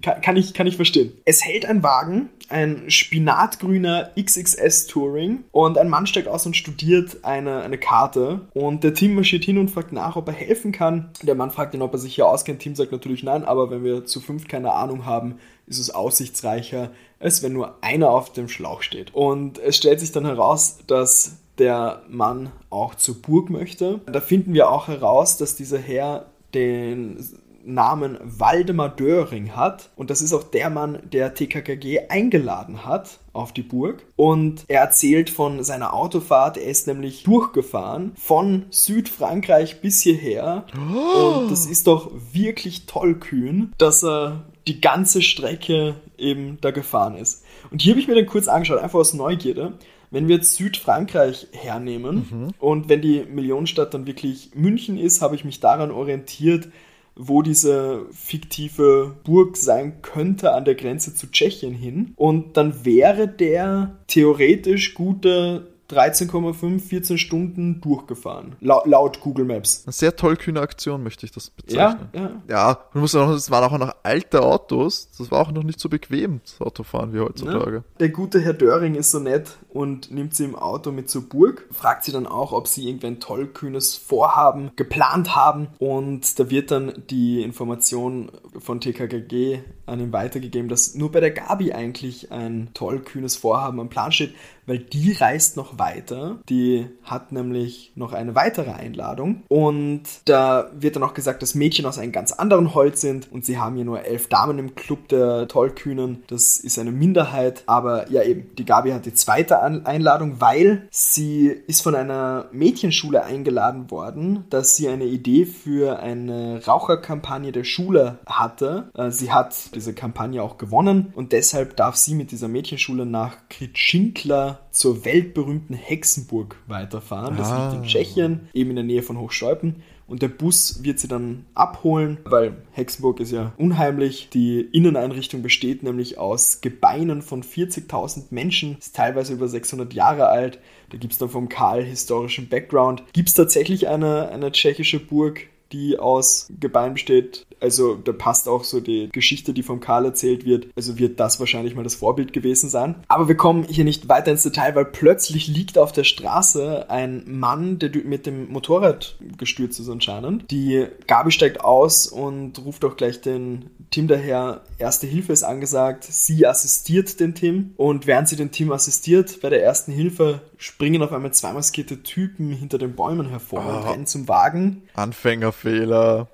[0.00, 1.12] Kann, ich, kann ich verstehen.
[1.24, 7.18] Es hält ein Wagen, ein spinatgrüner XXS Touring und ein Mann steigt aus und studiert
[7.24, 11.10] eine, eine Karte und der Team marschiert hin und fragt nach, ob er helfen kann.
[11.22, 12.60] Der Mann fragt ihn, ob er sich hier auskennt.
[12.60, 16.90] Team sagt natürlich nein, aber wenn wir zu fünf keine Ahnung haben, ist es aussichtsreicher,
[17.18, 19.14] als wenn nur einer auf dem Schlauch steht.
[19.14, 24.00] Und es stellt sich dann heraus, dass der Mann auch zur Burg möchte.
[24.06, 27.18] Da finden wir auch heraus, dass dieser Herr den
[27.64, 29.90] Namen Waldemar Döring hat.
[29.96, 34.04] Und das ist auch der Mann, der TKKG eingeladen hat auf die Burg.
[34.16, 36.56] Und er erzählt von seiner Autofahrt.
[36.56, 40.64] Er ist nämlich durchgefahren von Südfrankreich bis hierher.
[40.76, 41.38] Oh.
[41.38, 47.44] Und das ist doch wirklich tollkühn, dass er die ganze Strecke eben da gefahren ist.
[47.70, 49.74] Und hier habe ich mir dann kurz angeschaut, einfach aus Neugierde.
[50.10, 52.48] Wenn wir jetzt Südfrankreich hernehmen mhm.
[52.60, 56.68] und wenn die Millionenstadt dann wirklich München ist, habe ich mich daran orientiert,
[57.16, 62.12] wo diese fiktive Burg sein könnte an der Grenze zu Tschechien hin.
[62.16, 68.56] Und dann wäre der theoretisch gute 13,5, 14 Stunden durchgefahren.
[68.60, 69.82] Laut, laut, Google Maps.
[69.84, 72.08] Eine sehr tollkühne Aktion, möchte ich das bezeichnen.
[72.12, 72.42] Ja, ja.
[72.48, 75.08] Ja, man muss auch, es waren auch noch alte Autos.
[75.18, 77.76] Das war auch noch nicht so bequem, das Autofahren wie heutzutage.
[77.76, 77.84] Ja.
[78.00, 81.66] Der gute Herr Döring ist so nett und nimmt sie im Auto mit zur Burg.
[81.70, 85.68] Fragt sie dann auch, ob sie irgendein tollkühnes Vorhaben geplant haben.
[85.78, 91.30] Und da wird dann die Information von TKKG an ihn weitergegeben, dass nur bei der
[91.30, 94.34] Gabi eigentlich ein tollkühnes Vorhaben am Plan steht
[94.66, 96.38] weil die reist noch weiter.
[96.48, 99.42] Die hat nämlich noch eine weitere Einladung.
[99.48, 103.44] Und da wird dann auch gesagt, dass Mädchen aus einem ganz anderen Holz sind und
[103.44, 106.22] sie haben hier nur elf Damen im Club der Tollkühnen.
[106.26, 107.64] Das ist eine Minderheit.
[107.66, 113.24] Aber ja, eben, die Gabi hat die zweite Einladung, weil sie ist von einer Mädchenschule
[113.24, 118.90] eingeladen worden, dass sie eine Idee für eine Raucherkampagne der Schule hatte.
[118.94, 123.36] Äh, sie hat diese Kampagne auch gewonnen und deshalb darf sie mit dieser Mädchenschule nach
[123.48, 127.36] Kritschinkla zur weltberühmten Hexenburg weiterfahren.
[127.36, 127.64] Das ah.
[127.64, 127.86] liegt in ah.
[127.86, 129.82] Tschechien, eben in der Nähe von Hochstolpen.
[130.06, 134.28] Und der Bus wird sie dann abholen, weil Hexenburg ist ja unheimlich.
[134.32, 140.58] Die Inneneinrichtung besteht nämlich aus Gebeinen von 40.000 Menschen, ist teilweise über 600 Jahre alt.
[140.90, 143.02] Da gibt es dann vom Karl historischen Background.
[143.14, 147.46] Gibt es tatsächlich eine, eine tschechische Burg, die aus Gebeinen besteht.
[147.60, 150.66] Also da passt auch so die Geschichte, die vom Karl erzählt wird.
[150.76, 152.96] Also wird das wahrscheinlich mal das Vorbild gewesen sein.
[153.08, 157.24] Aber wir kommen hier nicht weiter ins Detail, weil plötzlich liegt auf der Straße ein
[157.26, 160.50] Mann, der mit dem Motorrad gestürzt ist anscheinend.
[160.50, 164.62] Die Gabi steigt aus und ruft auch gleich den Tim daher.
[164.78, 166.04] Erste Hilfe ist angesagt.
[166.04, 171.02] Sie assistiert den Tim und während sie den Tim assistiert bei der ersten Hilfe springen
[171.02, 173.76] auf einmal zwei maskierte Typen hinter den Bäumen hervor oh.
[173.76, 174.82] und rennen zum Wagen.
[174.94, 176.28] Anfänger Fehler.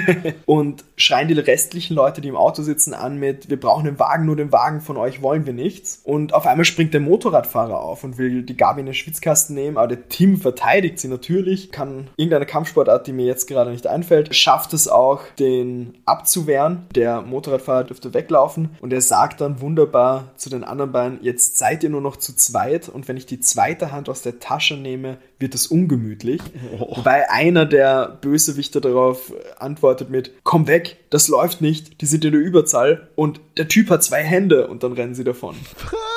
[0.46, 4.26] und schreien die restlichen Leute, die im Auto sitzen, an mit, wir brauchen den Wagen,
[4.26, 6.00] nur den Wagen von euch wollen wir nichts.
[6.04, 9.76] Und auf einmal springt der Motorradfahrer auf und will die Gabi in den Schwitzkasten nehmen,
[9.76, 14.34] aber der Tim verteidigt sie natürlich, kann irgendeine Kampfsportart, die mir jetzt gerade nicht einfällt,
[14.34, 16.86] schafft es auch, den abzuwehren.
[16.94, 21.82] Der Motorradfahrer dürfte weglaufen und er sagt dann wunderbar zu den anderen beiden, jetzt seid
[21.82, 25.18] ihr nur noch zu zweit und wenn ich die zweite Hand aus der Tasche nehme,
[25.38, 26.40] wird es ungemütlich.
[26.78, 26.96] Oh.
[26.98, 32.32] Wobei einer der Bösewichter darauf antwortet mit, komm weg, das läuft nicht, die sind in
[32.32, 35.56] der Überzahl und der Typ hat zwei Hände und dann rennen sie davon.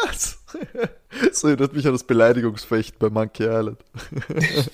[0.03, 0.39] Was?
[1.31, 3.77] So erinnert mich an das Beleidigungsfecht bei Monkey Island.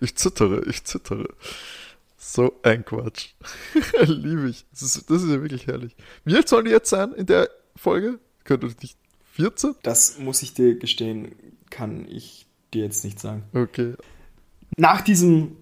[0.00, 1.28] ich zittere, ich zittere.
[2.16, 3.34] So ein Quatsch.
[4.06, 4.64] Liebe ich.
[4.72, 5.94] Das ist, das ist ja wirklich herrlich.
[6.24, 8.18] Wie alt sollen die jetzt sein in der Folge?
[8.44, 8.96] Könnte nicht
[9.34, 9.74] 14?
[9.82, 11.34] Das muss ich dir gestehen,
[11.70, 13.44] kann ich dir jetzt nicht sagen.
[13.54, 13.94] Okay.
[14.76, 15.56] Nach diesem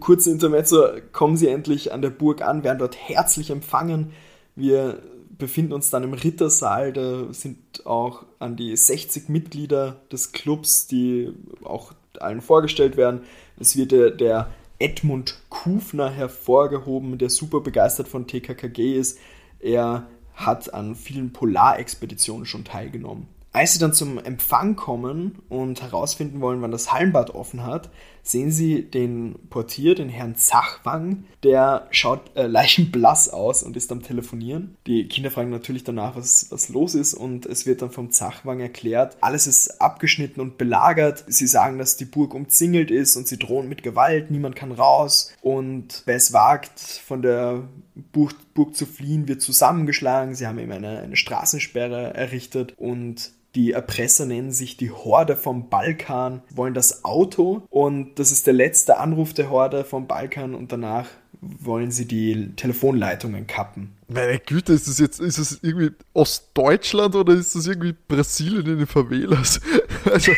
[0.00, 4.12] kurzen Intermezzo kommen sie endlich an der Burg an, werden dort herzlich empfangen.
[4.54, 5.02] Wir
[5.38, 11.32] befinden uns dann im Rittersaal, da sind auch an die 60 Mitglieder des Clubs, die
[11.64, 13.20] auch allen vorgestellt werden.
[13.58, 19.18] Es wird der, der Edmund Kufner hervorgehoben, der super begeistert von TKKG ist.
[19.60, 23.26] Er hat an vielen Polarexpeditionen schon teilgenommen.
[23.52, 27.90] Als sie dann zum Empfang kommen und herausfinden wollen, wann das Hallenbad offen hat,
[28.22, 34.02] sehen sie den Portier, den Herrn Zachwang, der schaut äh, leichenblass aus und ist am
[34.02, 34.76] Telefonieren.
[34.86, 38.60] Die Kinder fragen natürlich danach, was, was los ist und es wird dann vom Zachwang
[38.60, 41.24] erklärt, alles ist abgeschnitten und belagert.
[41.26, 45.32] Sie sagen, dass die Burg umzingelt ist und sie drohen mit Gewalt, niemand kann raus
[45.40, 47.68] und wer es wagt, von der
[48.12, 50.34] Burg, Burg zu fliehen, wird zusammengeschlagen.
[50.34, 55.68] Sie haben eben eine, eine Straßensperre errichtet und die Erpresser nennen sich die Horde vom
[55.68, 60.70] Balkan, wollen das Auto und das ist der letzte Anruf der Horde vom Balkan und
[60.70, 61.08] danach
[61.40, 63.96] wollen sie die Telefonleitungen kappen.
[64.06, 68.78] Meine Güte, ist das jetzt, ist das irgendwie Ostdeutschland oder ist das irgendwie Brasilien in
[68.78, 69.60] den Favelas?
[70.04, 70.32] Also,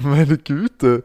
[0.00, 1.04] meine Güte,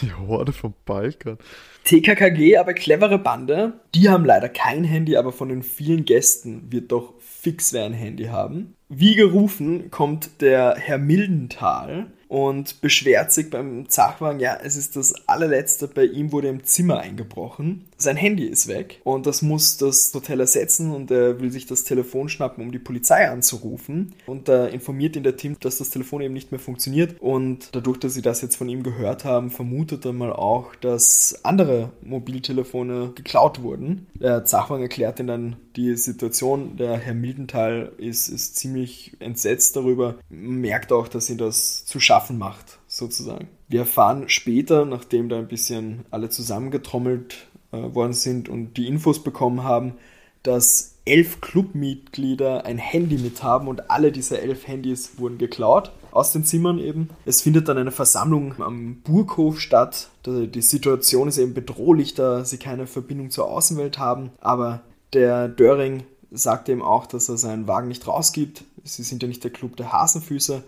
[0.00, 1.38] die Horde vom Balkan.
[1.84, 3.80] TKKG, aber clevere Bande.
[3.94, 7.92] Die haben leider kein Handy, aber von den vielen Gästen wird doch fix wer ein
[7.92, 8.75] Handy haben.
[8.88, 15.28] Wie gerufen kommt der Herr Mildenthal und beschwert sich beim Zachwagen, ja, es ist das
[15.28, 17.84] allerletzte, bei ihm wurde im Zimmer eingebrochen.
[17.96, 21.84] Sein Handy ist weg und das muss das Hotel ersetzen und er will sich das
[21.84, 24.14] Telefon schnappen, um die Polizei anzurufen.
[24.26, 27.98] Und da informiert ihn der Tim, dass das Telefon eben nicht mehr funktioniert und dadurch,
[27.98, 33.12] dass sie das jetzt von ihm gehört haben, vermutet er mal auch, dass andere Mobiltelefone
[33.14, 34.06] geklaut wurden.
[34.14, 36.76] Der Zachwagen erklärt ihm dann die Situation.
[36.76, 42.15] Der Herr Mildenthal ist, ist ziemlich entsetzt darüber, merkt auch, dass ihn das zu schaffen
[42.16, 43.48] schaffen macht, sozusagen.
[43.68, 49.22] Wir erfahren später, nachdem da ein bisschen alle zusammengetrommelt äh, worden sind und die Infos
[49.22, 49.94] bekommen haben,
[50.42, 56.32] dass elf Clubmitglieder ein Handy mit haben und alle diese elf Handys wurden geklaut aus
[56.32, 57.10] den Zimmern eben.
[57.26, 60.08] Es findet dann eine Versammlung am Burghof statt.
[60.26, 64.30] Die Situation ist eben bedrohlich, da sie keine Verbindung zur Außenwelt haben.
[64.40, 64.80] Aber
[65.12, 68.64] der Döring sagt eben auch, dass er seinen Wagen nicht rausgibt.
[68.84, 70.62] Sie sind ja nicht der Club der Hasenfüße.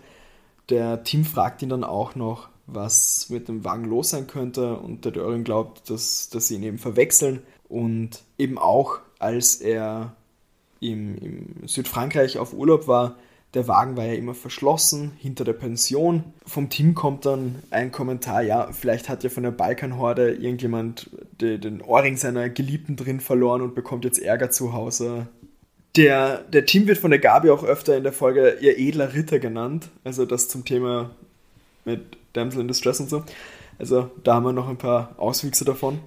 [0.69, 5.05] Der Tim fragt ihn dann auch noch, was mit dem Wagen los sein könnte und
[5.05, 10.13] der Döring glaubt, dass, dass sie ihn eben verwechseln und eben auch als er
[10.79, 13.15] im, im Südfrankreich auf Urlaub war,
[13.55, 16.23] der Wagen war ja immer verschlossen hinter der Pension.
[16.45, 21.09] Vom Team kommt dann ein Kommentar, ja, vielleicht hat ja von der Balkanhorde irgendjemand
[21.41, 25.27] den Ohrring seiner Geliebten drin verloren und bekommt jetzt Ärger zu Hause.
[25.95, 29.39] Der, der Tim wird von der Gabi auch öfter in der Folge ihr edler Ritter
[29.39, 29.89] genannt.
[30.03, 31.09] Also das zum Thema
[31.85, 32.01] mit
[32.33, 33.23] Damsel in Distress und so.
[33.79, 35.99] Also da haben wir noch ein paar Auswüchse davon.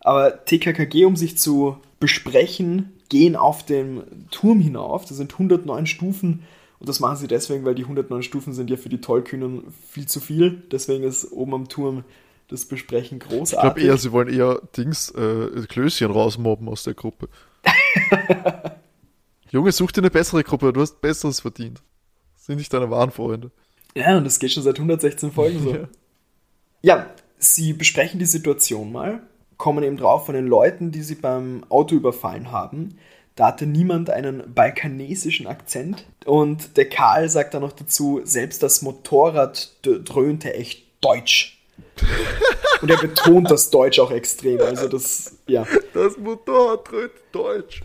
[0.00, 5.04] Aber TKKG, um sich zu besprechen, gehen auf den Turm hinauf.
[5.04, 6.42] Das sind 109 Stufen.
[6.80, 10.06] Und das machen sie deswegen, weil die 109 Stufen sind ja für die Tollkühnen viel
[10.06, 10.62] zu viel.
[10.72, 12.04] Deswegen ist oben am Turm
[12.48, 13.52] das Besprechen großartig.
[13.52, 17.28] Ich glaube eher, sie wollen eher Dings, äh, Klößchen rausmobben aus der Gruppe.
[19.52, 21.82] Junge, such dir eine bessere Gruppe, du hast Besseres verdient.
[22.36, 23.50] sind nicht deine wahren Freunde.
[23.94, 25.70] Ja, und das geht schon seit 116 Folgen so.
[25.74, 25.88] ja.
[26.80, 27.06] ja,
[27.38, 29.20] sie besprechen die Situation mal,
[29.58, 32.96] kommen eben drauf von den Leuten, die sie beim Auto überfallen haben.
[33.34, 36.06] Da hatte niemand einen balkanesischen Akzent.
[36.24, 41.62] Und der Karl sagt dann noch dazu, selbst das Motorrad dröhnte echt deutsch.
[42.82, 44.60] Und er betont das Deutsch auch extrem.
[44.60, 45.66] Also das, ja.
[45.94, 47.82] Das Motorrad dröhnt deutsch.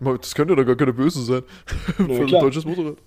[0.00, 1.42] Das könnte ja gar keine Böse sein.
[1.98, 2.98] Ja, Für ein deutsches Motorrad.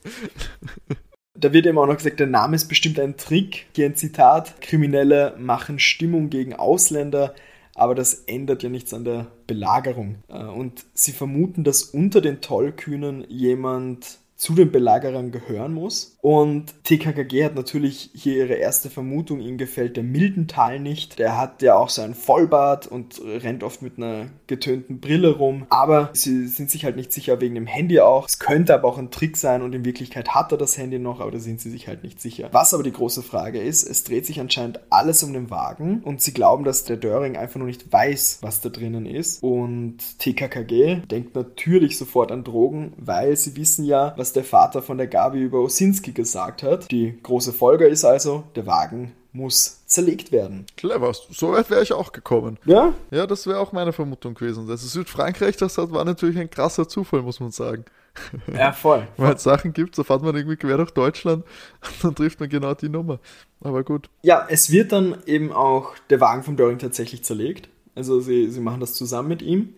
[1.34, 3.67] Da wird eben auch noch gesagt, der Name ist bestimmt ein Trick.
[3.73, 7.34] Hier ein Zitat: Kriminelle machen Stimmung gegen Ausländer.
[7.75, 10.17] aber das ändert ja nichts an der Belagerung.
[10.27, 16.11] Äh, und sie vermuten, dass unter den Tollkühnen jemand zu den Belagerern gehören muss.
[16.22, 21.20] Und TKKG hat natürlich hier ihre erste Vermutung, ihm gefällt der Mildental nicht.
[21.20, 25.66] Der hat ja auch so einen Vollbart und rennt oft mit einer getönten Brille rum.
[25.70, 28.28] Aber sie sind sich halt nicht sicher wegen dem Handy auch.
[28.28, 31.20] Es könnte aber auch ein Trick sein und in Wirklichkeit hat er das Handy noch,
[31.20, 32.50] aber da sind sie sich halt nicht sicher.
[32.52, 36.22] Was aber die große Frage ist, es dreht sich anscheinend alles um den Wagen und
[36.22, 39.42] sie glauben, dass der Döring einfach nur nicht weiß, was da drinnen ist.
[39.42, 44.98] Und TKKG denkt natürlich sofort an Drogen, weil sie wissen ja, was der Vater von
[44.98, 46.91] der Gabi über Osinski gesagt hat.
[46.91, 50.65] Die große Folge ist also, der Wagen muss zerlegt werden.
[50.78, 52.58] Clever, so weit wäre ich auch gekommen.
[52.65, 52.93] Ja?
[53.12, 54.69] Ja, das wäre auch meine Vermutung gewesen.
[54.69, 57.86] Also Südfrankreich, das war natürlich ein krasser Zufall, muss man sagen.
[58.54, 59.08] Ja, voll.
[59.17, 61.45] Weil es Sachen gibt, so fährt man irgendwie quer durch Deutschland
[61.82, 63.19] und dann trifft man genau die Nummer.
[63.62, 64.10] Aber gut.
[64.21, 67.69] Ja, es wird dann eben auch der Wagen von Döring tatsächlich zerlegt.
[67.95, 69.76] Also sie, sie machen das zusammen mit ihm.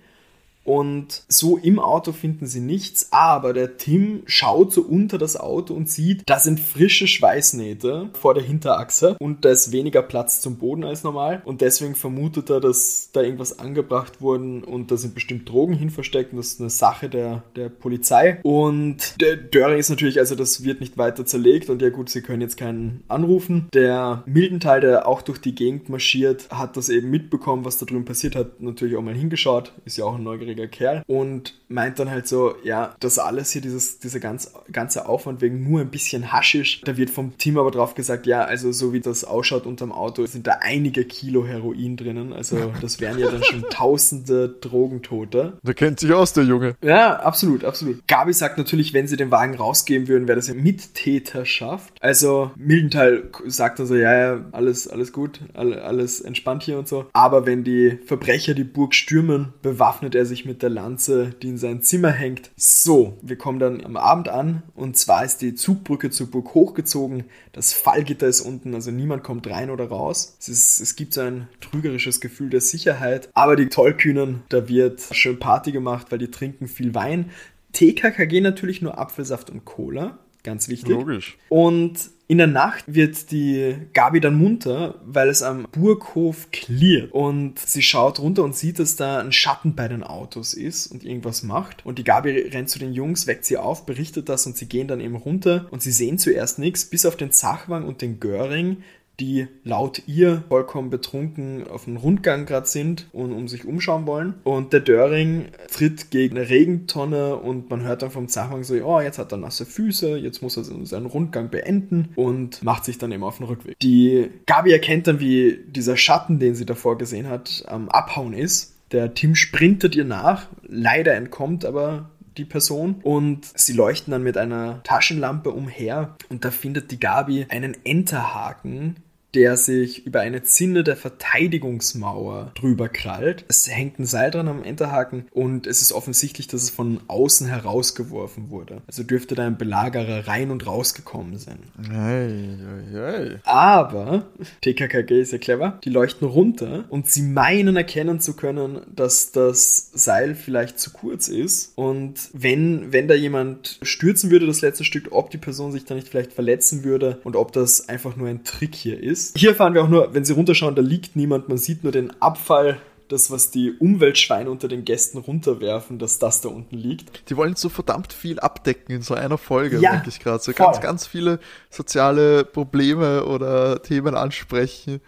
[0.63, 5.73] Und so im Auto finden sie nichts, aber der Tim schaut so unter das Auto
[5.73, 10.58] und sieht, da sind frische Schweißnähte vor der Hinterachse und da ist weniger Platz zum
[10.58, 11.41] Boden als normal.
[11.45, 15.89] Und deswegen vermutet er, dass da irgendwas angebracht wurde und da sind bestimmt Drogen hin
[15.89, 18.39] versteckt und das ist eine Sache der, der Polizei.
[18.43, 22.21] Und der Döring ist natürlich, also das wird nicht weiter zerlegt und ja gut, sie
[22.21, 23.67] können jetzt keinen anrufen.
[23.73, 28.06] Der Mildenteil, der auch durch die Gegend marschiert, hat das eben mitbekommen, was da drüben
[28.06, 31.04] passiert hat, natürlich auch mal hingeschaut, ist ja auch ein neugieriger neugieриger Kerl.
[31.08, 35.68] Und meint dann halt so, ja, das alles hier, dieses, dieser ganz, ganze Aufwand wegen
[35.68, 36.82] nur ein bisschen Haschisch.
[36.82, 40.26] Da wird vom Team aber drauf gesagt, ja, also so wie das ausschaut unterm Auto,
[40.28, 42.32] sind da einige Kilo Heroin drinnen.
[42.32, 45.54] Also das wären ja dann schon tausende Drogentote.
[45.64, 46.76] Da kennt sich aus, der Junge.
[46.84, 48.08] Ja, absolut, absolut.
[48.08, 51.96] Gabi sagt natürlich, wenn sie den Wagen rausgeben würden, wäre das ja Mittäterschaft.
[52.02, 57.08] Also Mildenthal sagt dann so, ja, ja, alles, alles gut, alles entspannt hier und so.
[57.14, 61.62] Aber wenn die Verbrecher die Burg stürmen, bewaffnet er sich mit der Lanze, die in
[61.63, 62.52] sein Zimmer hängt.
[62.56, 67.23] So, wir kommen dann am Abend an und zwar ist die Zugbrücke zur Burg hochgezogen.
[67.52, 70.38] Das Fallgitter ist unten, also niemand kommt rein oder raus.
[70.39, 73.30] Es, ist, es gibt so ein trügerisches Gefühl der Sicherheit.
[73.34, 77.32] Aber die Tollkühnen, da wird schön Party gemacht, weil die trinken viel Wein.
[77.71, 80.19] TKKG natürlich nur Apfelsaft und Cola.
[80.43, 80.89] Ganz wichtig.
[80.89, 81.38] Logisch.
[81.47, 81.97] Und
[82.34, 87.12] in der Nacht wird die Gabi dann munter, weil es am Burghof klirrt.
[87.12, 91.06] Und sie schaut runter und sieht, dass da ein Schatten bei den Autos ist und
[91.06, 91.86] irgendwas macht.
[91.86, 94.88] Und die Gabi rennt zu den Jungs, weckt sie auf, berichtet das und sie gehen
[94.88, 95.67] dann eben runter.
[95.69, 98.78] Und sie sehen zuerst nichts, bis auf den Zachwang und den Göring,
[99.24, 104.34] die laut ihr vollkommen betrunken auf einem Rundgang gerade sind und um sich umschauen wollen.
[104.44, 109.00] Und der Döring tritt gegen eine Regentonne und man hört dann vom Zachwang so, oh,
[109.00, 113.14] jetzt hat er nasse Füße, jetzt muss er seinen Rundgang beenden und macht sich dann
[113.14, 113.80] eben auf den Rückweg.
[113.80, 118.76] Die Gabi erkennt dann, wie dieser Schatten, den sie davor gesehen hat, am Abhauen ist.
[118.92, 124.38] Der Tim sprintet ihr nach, leider entkommt aber die Person und sie leuchten dann mit
[124.38, 128.98] einer Taschenlampe umher und da findet die Gabi einen Enterhaken
[129.36, 133.46] der sich über eine Zinne der Verteidigungsmauer drüber krallt.
[133.48, 137.48] Es hängt ein Seil dran am Enterhaken und es ist offensichtlich, dass es von außen
[137.48, 138.82] herausgeworfen wurde.
[138.88, 141.60] Also dürfte da ein Belagerer rein und rausgekommen sein.
[141.91, 142.58] Ei,
[142.93, 143.39] ei, ei.
[143.43, 144.28] Aber
[144.62, 145.80] TKKG ist ja clever.
[145.84, 151.28] Die leuchten runter und sie meinen erkennen zu können, dass das Seil vielleicht zu kurz
[151.28, 151.74] ist.
[151.76, 155.96] Und wenn, wenn da jemand stürzen würde, das letzte Stück, ob die Person sich da
[155.96, 159.38] nicht vielleicht verletzen würde und ob das einfach nur ein Trick hier ist ist.
[159.38, 162.12] Hier fahren wir auch nur, wenn Sie runterschauen, da liegt niemand, man sieht nur den
[162.22, 162.80] Abfall
[163.14, 167.30] das, was die Umweltschweine unter den Gästen runterwerfen, dass das da unten liegt.
[167.30, 170.44] Die wollen so verdammt viel abdecken in so einer Folge, ja, denke ich gerade.
[170.44, 170.66] So voll.
[170.66, 175.00] ganz, ganz viele soziale Probleme oder Themen ansprechen.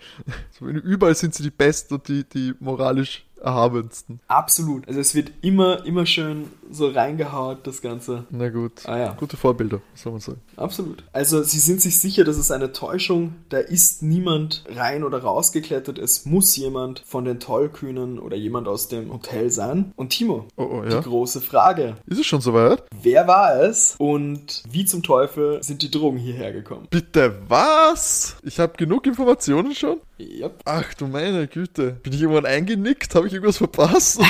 [0.58, 4.20] So, überall sind sie die Besten und die, die moralisch erhabensten.
[4.28, 4.88] Absolut.
[4.88, 8.26] Also es wird immer, immer schön so reingehaut, das Ganze.
[8.32, 8.86] Na gut.
[8.86, 9.14] Ah, ja.
[9.14, 10.42] Gute Vorbilder, soll man sagen.
[10.58, 11.04] Absolut.
[11.14, 13.36] Also sie sind sich sicher, dass es eine Täuschung.
[13.50, 16.00] Da ist niemand rein oder rausgeklettert.
[16.00, 19.94] Es muss jemand von den Tollkühnen oder jemand aus dem Hotel sein.
[19.96, 20.98] Und Timo, oh, oh, ja?
[20.98, 21.96] die große Frage.
[22.08, 22.84] Ist es schon soweit?
[23.02, 26.88] Wer war es und wie zum Teufel sind die Drogen hierher gekommen?
[26.90, 28.38] Bitte was?
[28.44, 30.02] Ich habe genug Informationen schon?
[30.20, 30.62] Yep.
[30.66, 31.94] Ach du meine Güte.
[32.04, 33.16] Bin ich irgendwann eingenickt?
[33.16, 34.22] Habe ich irgendwas verpasst?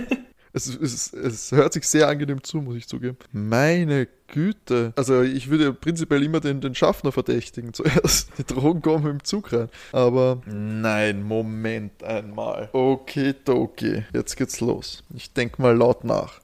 [0.52, 3.16] es, es, es hört sich sehr angenehm zu, muss ich zugeben.
[3.32, 4.92] Meine Güte.
[4.96, 8.30] Also ich würde prinzipiell immer den, den Schaffner verdächtigen zuerst.
[8.38, 9.68] Die Drogen kommen im Zug rein.
[9.92, 12.68] Aber nein, Moment einmal.
[12.72, 14.04] Okay, okay.
[14.12, 15.04] Jetzt geht's los.
[15.14, 16.40] Ich denke mal laut nach.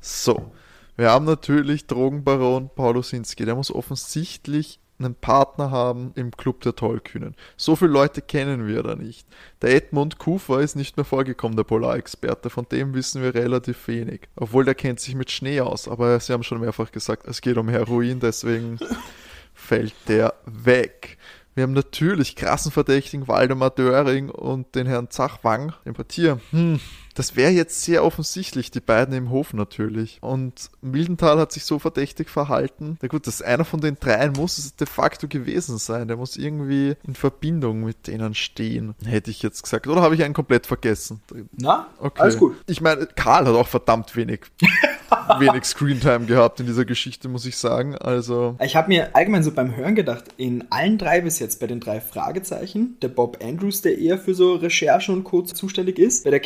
[0.00, 0.52] So.
[0.96, 3.44] Wir haben natürlich Drogenbaron Paulo Sinski.
[3.44, 7.34] Der muss offensichtlich einen Partner haben im Club der Tollkühnen.
[7.56, 9.26] So viele Leute kennen wir da nicht.
[9.60, 12.50] Der Edmund Kufer ist nicht mehr vorgekommen, der Polarexperte.
[12.50, 14.28] Von dem wissen wir relativ wenig.
[14.36, 15.88] Obwohl der kennt sich mit Schnee aus.
[15.88, 18.78] Aber sie haben schon mehrfach gesagt, es geht um Heroin, deswegen
[19.54, 21.18] fällt der weg.
[21.54, 26.40] Wir haben natürlich krassen Verdächtigen Waldemar Döring und den Herrn Zachwang, den Portier.
[26.50, 26.80] Hm,
[27.14, 30.18] das wäre jetzt sehr offensichtlich, die beiden im Hof natürlich.
[30.20, 32.98] Und Mildenthal hat sich so verdächtig verhalten.
[33.02, 36.08] Na gut, das einer von den dreien muss es de facto gewesen sein.
[36.08, 39.86] Der muss irgendwie in Verbindung mit denen stehen, hätte ich jetzt gesagt.
[39.86, 41.20] Oder habe ich einen komplett vergessen?
[41.52, 42.22] Na, okay.
[42.22, 42.56] alles gut.
[42.66, 44.40] Ich meine, Karl hat auch verdammt wenig
[45.38, 47.96] wenig Screentime gehabt in dieser Geschichte, muss ich sagen.
[47.96, 48.56] Also.
[48.62, 51.80] Ich habe mir allgemein so beim Hören gedacht, in allen drei bis jetzt, bei den
[51.80, 55.42] drei Fragezeichen, der Bob Andrews, der eher für so Recherche und Co.
[55.42, 56.40] zuständig ist, bei der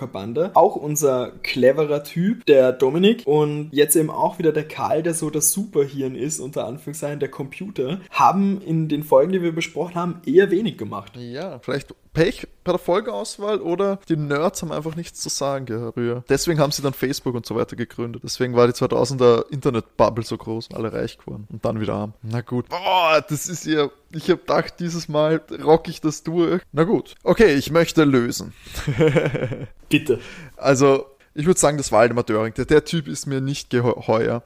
[0.00, 5.14] Knickerbocker-Bande, auch unser cleverer Typ, der Dominik, und jetzt eben auch wieder der Karl, der
[5.14, 9.94] so das Superhirn ist, unter Anführungszeichen, der Computer, haben in den Folgen, die wir besprochen
[9.94, 11.12] haben, eher wenig gemacht.
[11.16, 16.28] Ja, vielleicht Pech bei der Folgeauswahl oder die Nerds haben einfach nichts zu sagen gerührt.
[16.28, 18.20] Deswegen haben sie dann Facebook und so weiter gegründet.
[18.22, 22.12] Deswegen war die 2000er Internet-Bubble so groß, alle reich geworden und dann wieder arm.
[22.20, 22.68] Na gut.
[22.68, 26.60] Boah, das ist ja, ich hab gedacht, dieses Mal rock ich das durch.
[26.72, 27.14] Na gut.
[27.22, 28.52] Okay, ich möchte lösen.
[29.88, 30.20] Bitte.
[30.58, 34.42] Also, ich würde sagen, das Waldemar Döring, der, der Typ ist mir nicht geheuer.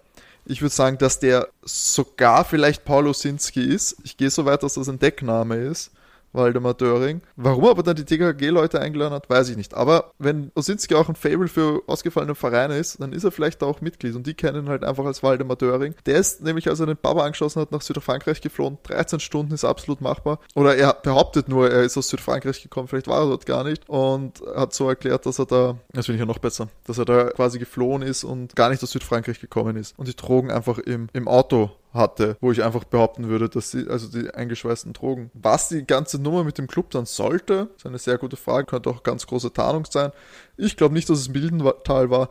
[0.47, 3.97] Ich würde sagen, dass der sogar vielleicht Paul Osinski ist.
[4.05, 5.91] Ich gehe so weit, dass das ein Deckname ist.
[6.35, 7.23] Waldemar Döring.
[7.37, 9.75] Warum aber dann die TKG-Leute eingeladen hat, weiß ich nicht.
[9.75, 13.81] Aber wenn Osinski auch ein Fable für ausgefallene Vereine ist, dann ist er vielleicht auch
[13.81, 15.95] Mitglied und die kennen ihn halt einfach als Waldemar Döring.
[16.07, 18.79] Der ist nämlich, als er den Baba angeschossen hat, nach Südfrankreich geflohen.
[18.83, 20.41] 13 Stunden ist absolut machbar.
[20.55, 23.89] Oder er behauptet nur, er ist aus Südfrankreich gekommen, vielleicht war er dort gar nicht
[23.89, 27.05] und hat so erklärt, dass er da, das finde ich ja noch besser, dass er
[27.05, 30.79] da quasi geflohen ist und gar nicht aus Südfrankreich gekommen ist und die Drogen einfach
[30.79, 35.31] im, im Auto hatte, wo ich einfach behaupten würde, dass sie, also die eingeschweißten Drogen.
[35.33, 38.91] Was die ganze Nummer mit dem Club dann sollte, ist eine sehr gute Frage, könnte
[38.91, 40.13] auch ganz große Tarnung sein.
[40.57, 42.29] Ich glaube nicht, dass es Mildental war.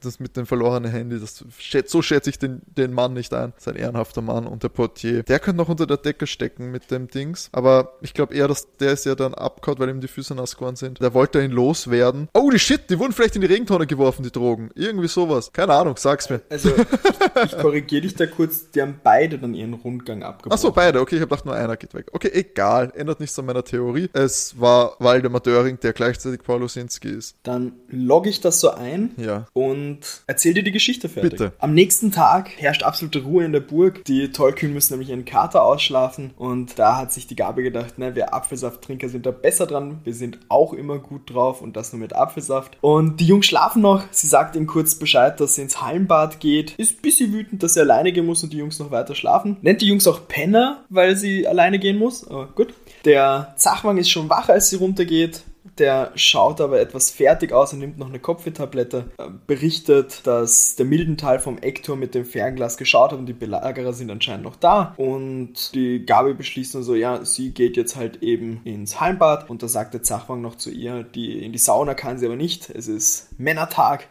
[0.00, 1.44] Das mit dem verlorenen Handy, das,
[1.86, 3.52] so schätze ich den, den Mann nicht ein.
[3.56, 5.22] Sein ehrenhafter Mann und der Portier.
[5.22, 7.48] Der könnte noch unter der Decke stecken mit dem Dings.
[7.52, 10.56] Aber ich glaube eher, dass der ist ja dann abgehauen, weil ihm die Füße nass
[10.56, 11.00] geworden sind.
[11.00, 12.28] Der wollte ihn loswerden.
[12.34, 14.70] Oh, die Shit, die wurden vielleicht in die Regentonne geworfen, die Drogen.
[14.74, 15.52] Irgendwie sowas.
[15.52, 16.40] Keine Ahnung, sag's mir.
[16.50, 18.70] Also, ich, ich korrigiere dich da kurz.
[18.70, 20.52] Die haben beide dann ihren Rundgang abgebrochen.
[20.52, 21.00] Achso, beide.
[21.00, 22.08] Okay, ich habe gedacht, nur einer geht weg.
[22.12, 22.92] Okay, egal.
[22.96, 24.10] Ändert nichts an meiner Theorie.
[24.12, 27.36] Es war Waldemar Döring, der gleichzeitig Paul Osinski ist.
[27.44, 29.46] Dann dann logge ich das so ein ja.
[29.52, 31.32] und erzähle dir die Geschichte fertig.
[31.32, 31.52] Bitte.
[31.58, 34.04] Am nächsten Tag herrscht absolute Ruhe in der Burg.
[34.04, 38.14] Die Tollkühn müssen nämlich ihren Kater ausschlafen und da hat sich die Gabe gedacht, ne,
[38.14, 40.00] wir Apfelsafttrinker sind da besser dran.
[40.04, 42.78] Wir sind auch immer gut drauf und das nur mit Apfelsaft.
[42.80, 44.04] Und die Jungs schlafen noch.
[44.10, 46.72] Sie sagt ihnen kurz Bescheid, dass sie ins Hallenbad geht.
[46.76, 49.56] Ist ein bisschen wütend, dass sie alleine gehen muss und die Jungs noch weiter schlafen.
[49.62, 52.26] Nennt die Jungs auch Penner, weil sie alleine gehen muss.
[52.26, 52.74] Aber gut.
[53.04, 55.42] Der Zachwang ist schon wach, als sie runtergeht.
[55.78, 59.10] Der schaut aber etwas fertig aus und nimmt noch eine Kopfwehtablette.
[59.46, 64.10] Berichtet, dass der Mildental vom Eckturm mit dem Fernglas geschaut hat und die Belagerer sind
[64.10, 64.94] anscheinend noch da.
[64.96, 69.48] Und die Gabi beschließt dann so, ja, sie geht jetzt halt eben ins Hallenbad.
[69.48, 72.36] Und da sagt der Zachwang noch zu ihr, die, in die Sauna kann sie aber
[72.36, 72.70] nicht.
[72.70, 74.08] Es ist Männertag.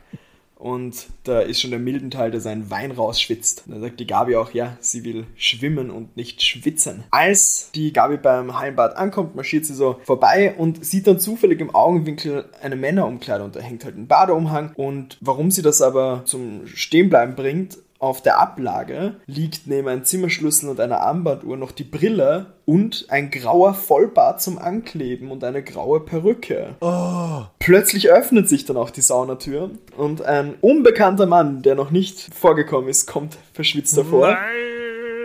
[0.59, 3.63] Und da ist schon der Mildental, der seinen Wein rausschwitzt.
[3.65, 7.05] Und da sagt die Gabi auch, ja, sie will schwimmen und nicht schwitzen.
[7.11, 11.73] Als die Gabi beim Hallenbad ankommt, marschiert sie so vorbei und sieht dann zufällig im
[11.73, 14.73] Augenwinkel eine Männerumkleide und da hängt halt ein Badeumhang.
[14.75, 20.69] Und warum sie das aber zum Stehenbleiben bringt, auf der Ablage liegt neben einem Zimmerschlüssel
[20.69, 25.99] und einer Armbanduhr noch die Brille und ein grauer Vollbart zum Ankleben und eine graue
[25.99, 26.75] Perücke.
[26.79, 27.41] Oh.
[27.59, 32.89] Plötzlich öffnet sich dann auch die Saunatür und ein unbekannter Mann, der noch nicht vorgekommen
[32.89, 34.31] ist, kommt verschwitzt davor.
[34.31, 34.39] Nein.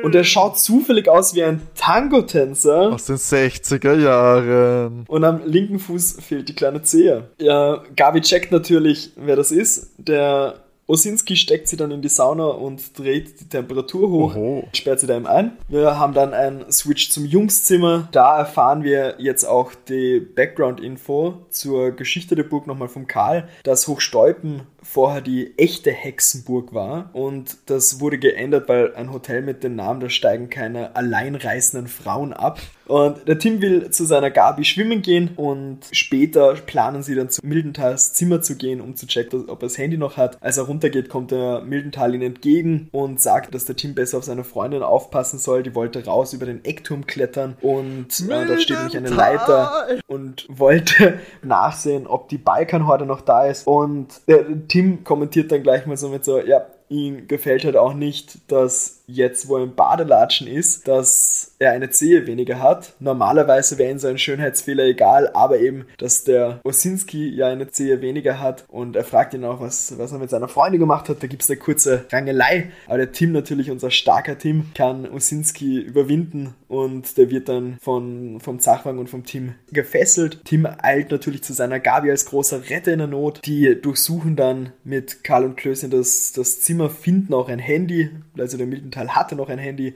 [0.02, 2.92] Und er schaut zufällig aus wie ein Tango-Tänzer.
[2.92, 5.04] Aus den 60er Jahren.
[5.08, 7.28] Und am linken Fuß fehlt die kleine Zehe.
[7.38, 9.92] Ja, Gabi checkt natürlich, wer das ist.
[9.96, 14.68] Der Osinski steckt sie dann in die Sauna und dreht die Temperatur hoch, Oho.
[14.74, 15.56] sperrt sie da eben ein.
[15.68, 18.08] Wir haben dann einen Switch zum Jungszimmer.
[18.12, 23.88] Da erfahren wir jetzt auch die Background-Info zur Geschichte der Burg nochmal vom Karl, dass
[23.88, 29.76] Hochstolpen vorher die echte Hexenburg war und das wurde geändert, weil ein Hotel mit dem
[29.76, 32.60] Namen, da steigen keine alleinreißenden Frauen ab.
[32.86, 37.40] Und der Tim will zu seiner Gabi schwimmen gehen und später planen sie dann zu
[37.42, 40.36] Mildentals Zimmer zu gehen, um zu checken, ob er das Handy noch hat.
[40.42, 44.24] Als er runtergeht, kommt der Mildental ihm entgegen und sagt, dass der Tim besser auf
[44.24, 45.62] seine Freundin aufpassen soll.
[45.62, 50.46] Die wollte raus über den Eckturm klettern und äh, da steht nämlich eine Leiter und
[50.50, 53.66] wollte nachsehen, ob die Balkanhorde noch da ist.
[53.66, 54.73] Und der Tim
[55.04, 59.48] kommentiert dann gleich mal so mit so, ja, ihm gefällt halt auch nicht, dass jetzt,
[59.48, 62.94] wo er im Badelatschen ist, dass er eine Zehe weniger hat.
[63.00, 68.00] Normalerweise wäre ihm so ein Schönheitsfehler egal, aber eben, dass der Osinski ja eine Zehe
[68.00, 71.22] weniger hat und er fragt ihn auch, was, was er mit seiner Freundin gemacht hat.
[71.22, 75.78] Da gibt es eine kurze Rangelei, aber der Tim natürlich, unser starker Tim, kann Osinski
[75.80, 80.40] überwinden und der wird dann von, vom Zachwang und vom Tim gefesselt.
[80.44, 83.40] Tim eilt natürlich zu seiner Gabi als großer Retter in der Not.
[83.44, 88.56] Die durchsuchen dann mit Karl und Klößchen das, das Zimmer, finden auch ein Handy, also
[88.56, 89.94] der Miltenthal hatte noch ein Handy,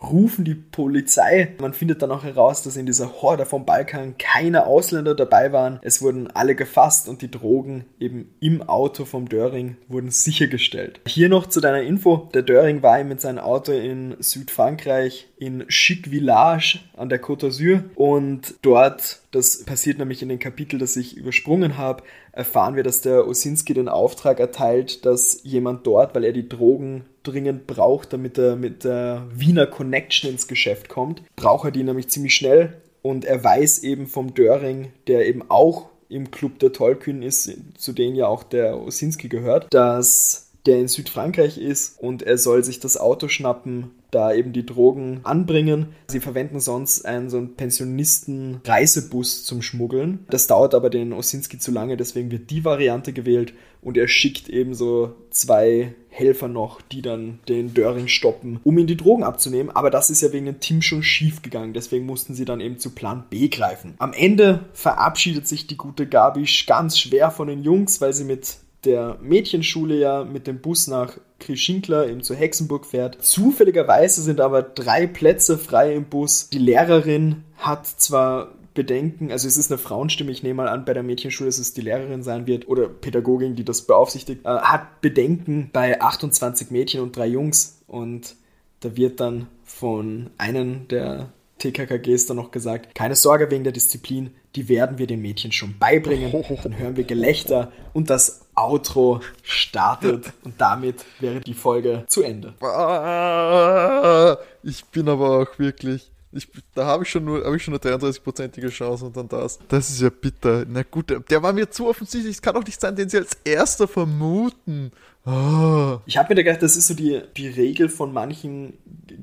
[0.00, 1.54] rufen die Polizei.
[1.60, 5.80] Man findet dann auch heraus, dass in dieser Horde vom Balkan keine Ausländer dabei waren.
[5.82, 11.00] Es wurden alle gefasst und die Drogen eben im Auto vom Döring wurden sichergestellt.
[11.08, 12.28] Hier noch zu deiner Info.
[12.32, 17.82] Der Döring war mit seinem Auto in Südfrankreich in Chic Village an der Côte d'Azur
[17.96, 22.02] und dort, das passiert nämlich in dem Kapitel, das ich übersprungen habe,
[22.32, 27.04] erfahren wir, dass der Osinski den Auftrag erteilt, dass jemand dort, weil er die Drogen
[27.22, 32.08] dringend braucht, damit er mit der Wiener Connection ins Geschäft kommt, braucht er die nämlich
[32.08, 32.80] ziemlich schnell.
[33.02, 37.92] Und er weiß eben vom Döring, der eben auch im Club der Tollkühn ist, zu
[37.92, 42.80] denen ja auch der Osinski gehört, dass der in Südfrankreich ist und er soll sich
[42.80, 45.88] das Auto schnappen, da eben die Drogen anbringen.
[46.08, 50.24] Sie verwenden sonst einen so einen Pensionisten-Reisebus zum Schmuggeln.
[50.30, 53.52] Das dauert aber den Osinski zu lange, deswegen wird die Variante gewählt
[53.82, 58.86] und er schickt eben so zwei Helfer noch, die dann den Döring stoppen, um ihn
[58.86, 59.70] die Drogen abzunehmen.
[59.70, 62.78] Aber das ist ja wegen dem Team schon schief gegangen, deswegen mussten sie dann eben
[62.78, 63.94] zu Plan B greifen.
[63.98, 68.56] Am Ende verabschiedet sich die gute Gabi ganz schwer von den Jungs, weil sie mit
[68.84, 73.22] der Mädchenschule ja mit dem Bus nach Krischinkler eben zu Hexenburg fährt.
[73.22, 76.48] Zufälligerweise sind aber drei Plätze frei im Bus.
[76.50, 80.94] Die Lehrerin hat zwar Bedenken, also es ist eine Frauenstimme, ich nehme mal an, bei
[80.94, 85.00] der Mädchenschule, dass es die Lehrerin sein wird oder Pädagogin, die das beaufsichtigt, äh, hat
[85.00, 88.36] Bedenken bei 28 Mädchen und drei Jungs und
[88.80, 94.30] da wird dann von einem der TKKGs dann noch gesagt, keine Sorge wegen der Disziplin,
[94.54, 96.44] die werden wir den Mädchen schon beibringen.
[96.62, 102.54] Dann hören wir Gelächter und das Outro startet und damit wäre die Folge zu Ende.
[102.60, 106.10] Ah, ich bin aber auch wirklich.
[106.30, 109.58] Ich, da habe ich schon nur, ich schon eine 33-prozentige Chance und dann das.
[109.68, 110.64] Das ist ja bitter.
[110.68, 112.36] Na gut, der war mir zu offensichtlich.
[112.36, 114.92] Es kann doch nicht sein, den sie als erster vermuten.
[115.24, 115.98] Oh.
[116.06, 118.74] Ich habe mir da gedacht, das ist so die, die Regel von manchen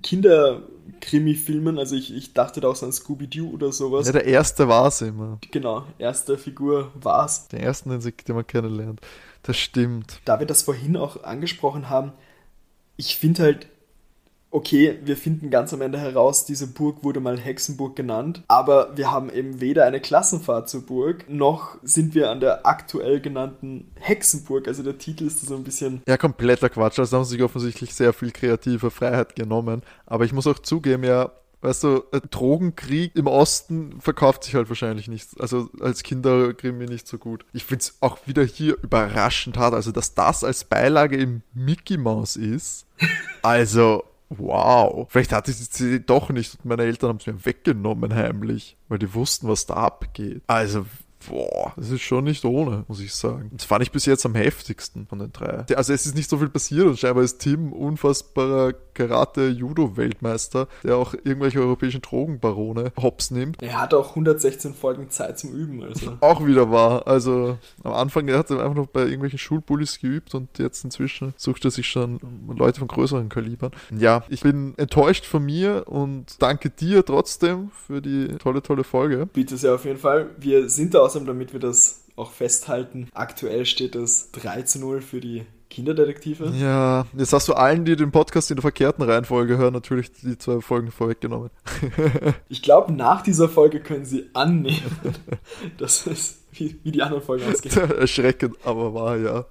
[0.01, 0.64] Kinder.
[1.01, 4.08] Krimi-Filmen, also ich, ich dachte da auch so an Scooby-Doo oder sowas.
[4.08, 5.39] Ja, der erste war es immer.
[5.51, 7.47] Genau, erste Figur war es.
[7.49, 9.01] Der erste, den, den man kennenlernt.
[9.43, 10.22] Das stimmt.
[10.26, 12.14] Da wir das vorhin auch angesprochen haben,
[12.97, 13.68] ich finde halt,
[14.56, 19.12] okay, wir finden ganz am Ende heraus, diese Burg wurde mal Hexenburg genannt, aber wir
[19.12, 24.70] haben eben weder eine Klassenfahrt zur Burg, noch sind wir an der aktuell genannten Hexenburg.
[24.70, 26.01] Also der Titel ist so ein bisschen.
[26.08, 26.99] Ja, kompletter Quatsch.
[26.99, 29.82] Also haben sie sich offensichtlich sehr viel kreative Freiheit genommen.
[30.06, 31.32] Aber ich muss auch zugeben, ja,
[31.62, 37.18] Weißt du, Drogenkrieg im Osten verkauft sich halt wahrscheinlich nicht, also als Kinderkrimi nicht so
[37.18, 37.43] gut.
[37.53, 41.97] Ich finde es auch wieder hier überraschend hart, also dass das als Beilage im Mickey
[41.97, 42.86] Mouse ist.
[43.41, 45.07] Also, wow.
[45.09, 48.99] Vielleicht hatte ich sie doch nicht und meine Eltern haben es mir weggenommen heimlich, weil
[48.99, 50.43] die wussten, was da abgeht.
[50.47, 50.86] Also,
[51.30, 53.51] boah, das ist schon nicht ohne, muss ich sagen.
[53.53, 55.65] Das fand ich bis jetzt am heftigsten von den drei.
[55.76, 61.13] Also es ist nicht so viel passiert und scheinbar ist Tim unfassbarer Karate-Judo-Weltmeister, der auch
[61.13, 63.61] irgendwelche europäischen Drogenbarone hops nimmt.
[63.61, 66.13] Er hat auch 116 Folgen Zeit zum Üben, also.
[66.21, 67.05] Auch wieder wahr.
[67.07, 71.65] Also am Anfang hat er einfach noch bei irgendwelchen Schulbullis geübt und jetzt inzwischen sucht
[71.65, 73.71] er sich schon Leute von größeren Kalibern.
[73.95, 79.26] Ja, ich bin enttäuscht von mir und danke dir trotzdem für die tolle, tolle Folge.
[79.26, 80.30] Bitte sehr auf jeden Fall.
[80.38, 84.80] Wir sind da aus außerdem, damit wir das auch festhalten, aktuell steht es 3 zu
[84.80, 86.53] 0 für die Kinderdetektive.
[86.57, 90.38] Ja, jetzt hast du allen, die den Podcast in der verkehrten Reihenfolge hören, natürlich die
[90.38, 91.49] zwei Folgen vorweggenommen.
[92.49, 95.16] ich glaube, nach dieser Folge können sie annehmen,
[95.78, 97.91] dass es wie, wie die anderen Folgen ausgehen.
[97.97, 99.45] Erschreckend, aber wahr, ja.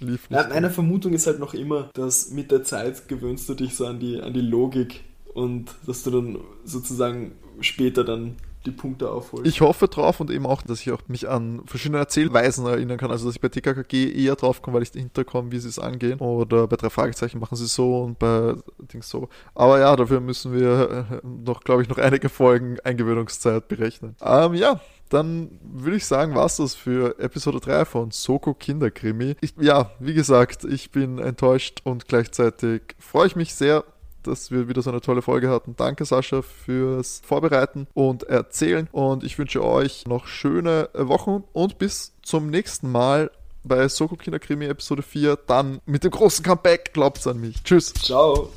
[0.00, 3.74] Lief ja, meine Vermutung ist halt noch immer, dass mit der Zeit gewöhnst du dich
[3.74, 8.36] so an die, an die Logik und dass du dann sozusagen später dann
[8.66, 9.46] die Punkte aufholt.
[9.46, 13.10] Ich hoffe drauf und eben auch, dass ich auch mich an verschiedene Erzählweisen erinnern kann.
[13.10, 15.78] Also, dass ich bei TKKG eher drauf komme, weil ich dahinter komme, wie sie es
[15.78, 16.18] angehen.
[16.20, 18.54] Oder bei drei Fragezeichen machen sie so und bei
[18.92, 19.28] Dings so.
[19.54, 24.16] Aber ja, dafür müssen wir äh, noch, glaube ich, noch einige Folgen Eingewöhnungszeit berechnen.
[24.20, 29.36] Ähm, ja, dann würde ich sagen, war es das für Episode 3 von Soko Kinderkrimi.
[29.40, 33.84] Ich, ja, wie gesagt, ich bin enttäuscht und gleichzeitig freue ich mich sehr,
[34.26, 35.74] dass wir wieder so eine tolle Folge hatten.
[35.76, 38.88] Danke, Sascha, fürs Vorbereiten und Erzählen.
[38.92, 43.30] Und ich wünsche euch noch schöne Wochen und bis zum nächsten Mal
[43.64, 46.92] bei Soko Kinderkrimi Episode 4, dann mit dem großen Comeback.
[46.92, 47.62] Glaubt's an mich.
[47.62, 47.92] Tschüss.
[47.94, 48.50] Ciao.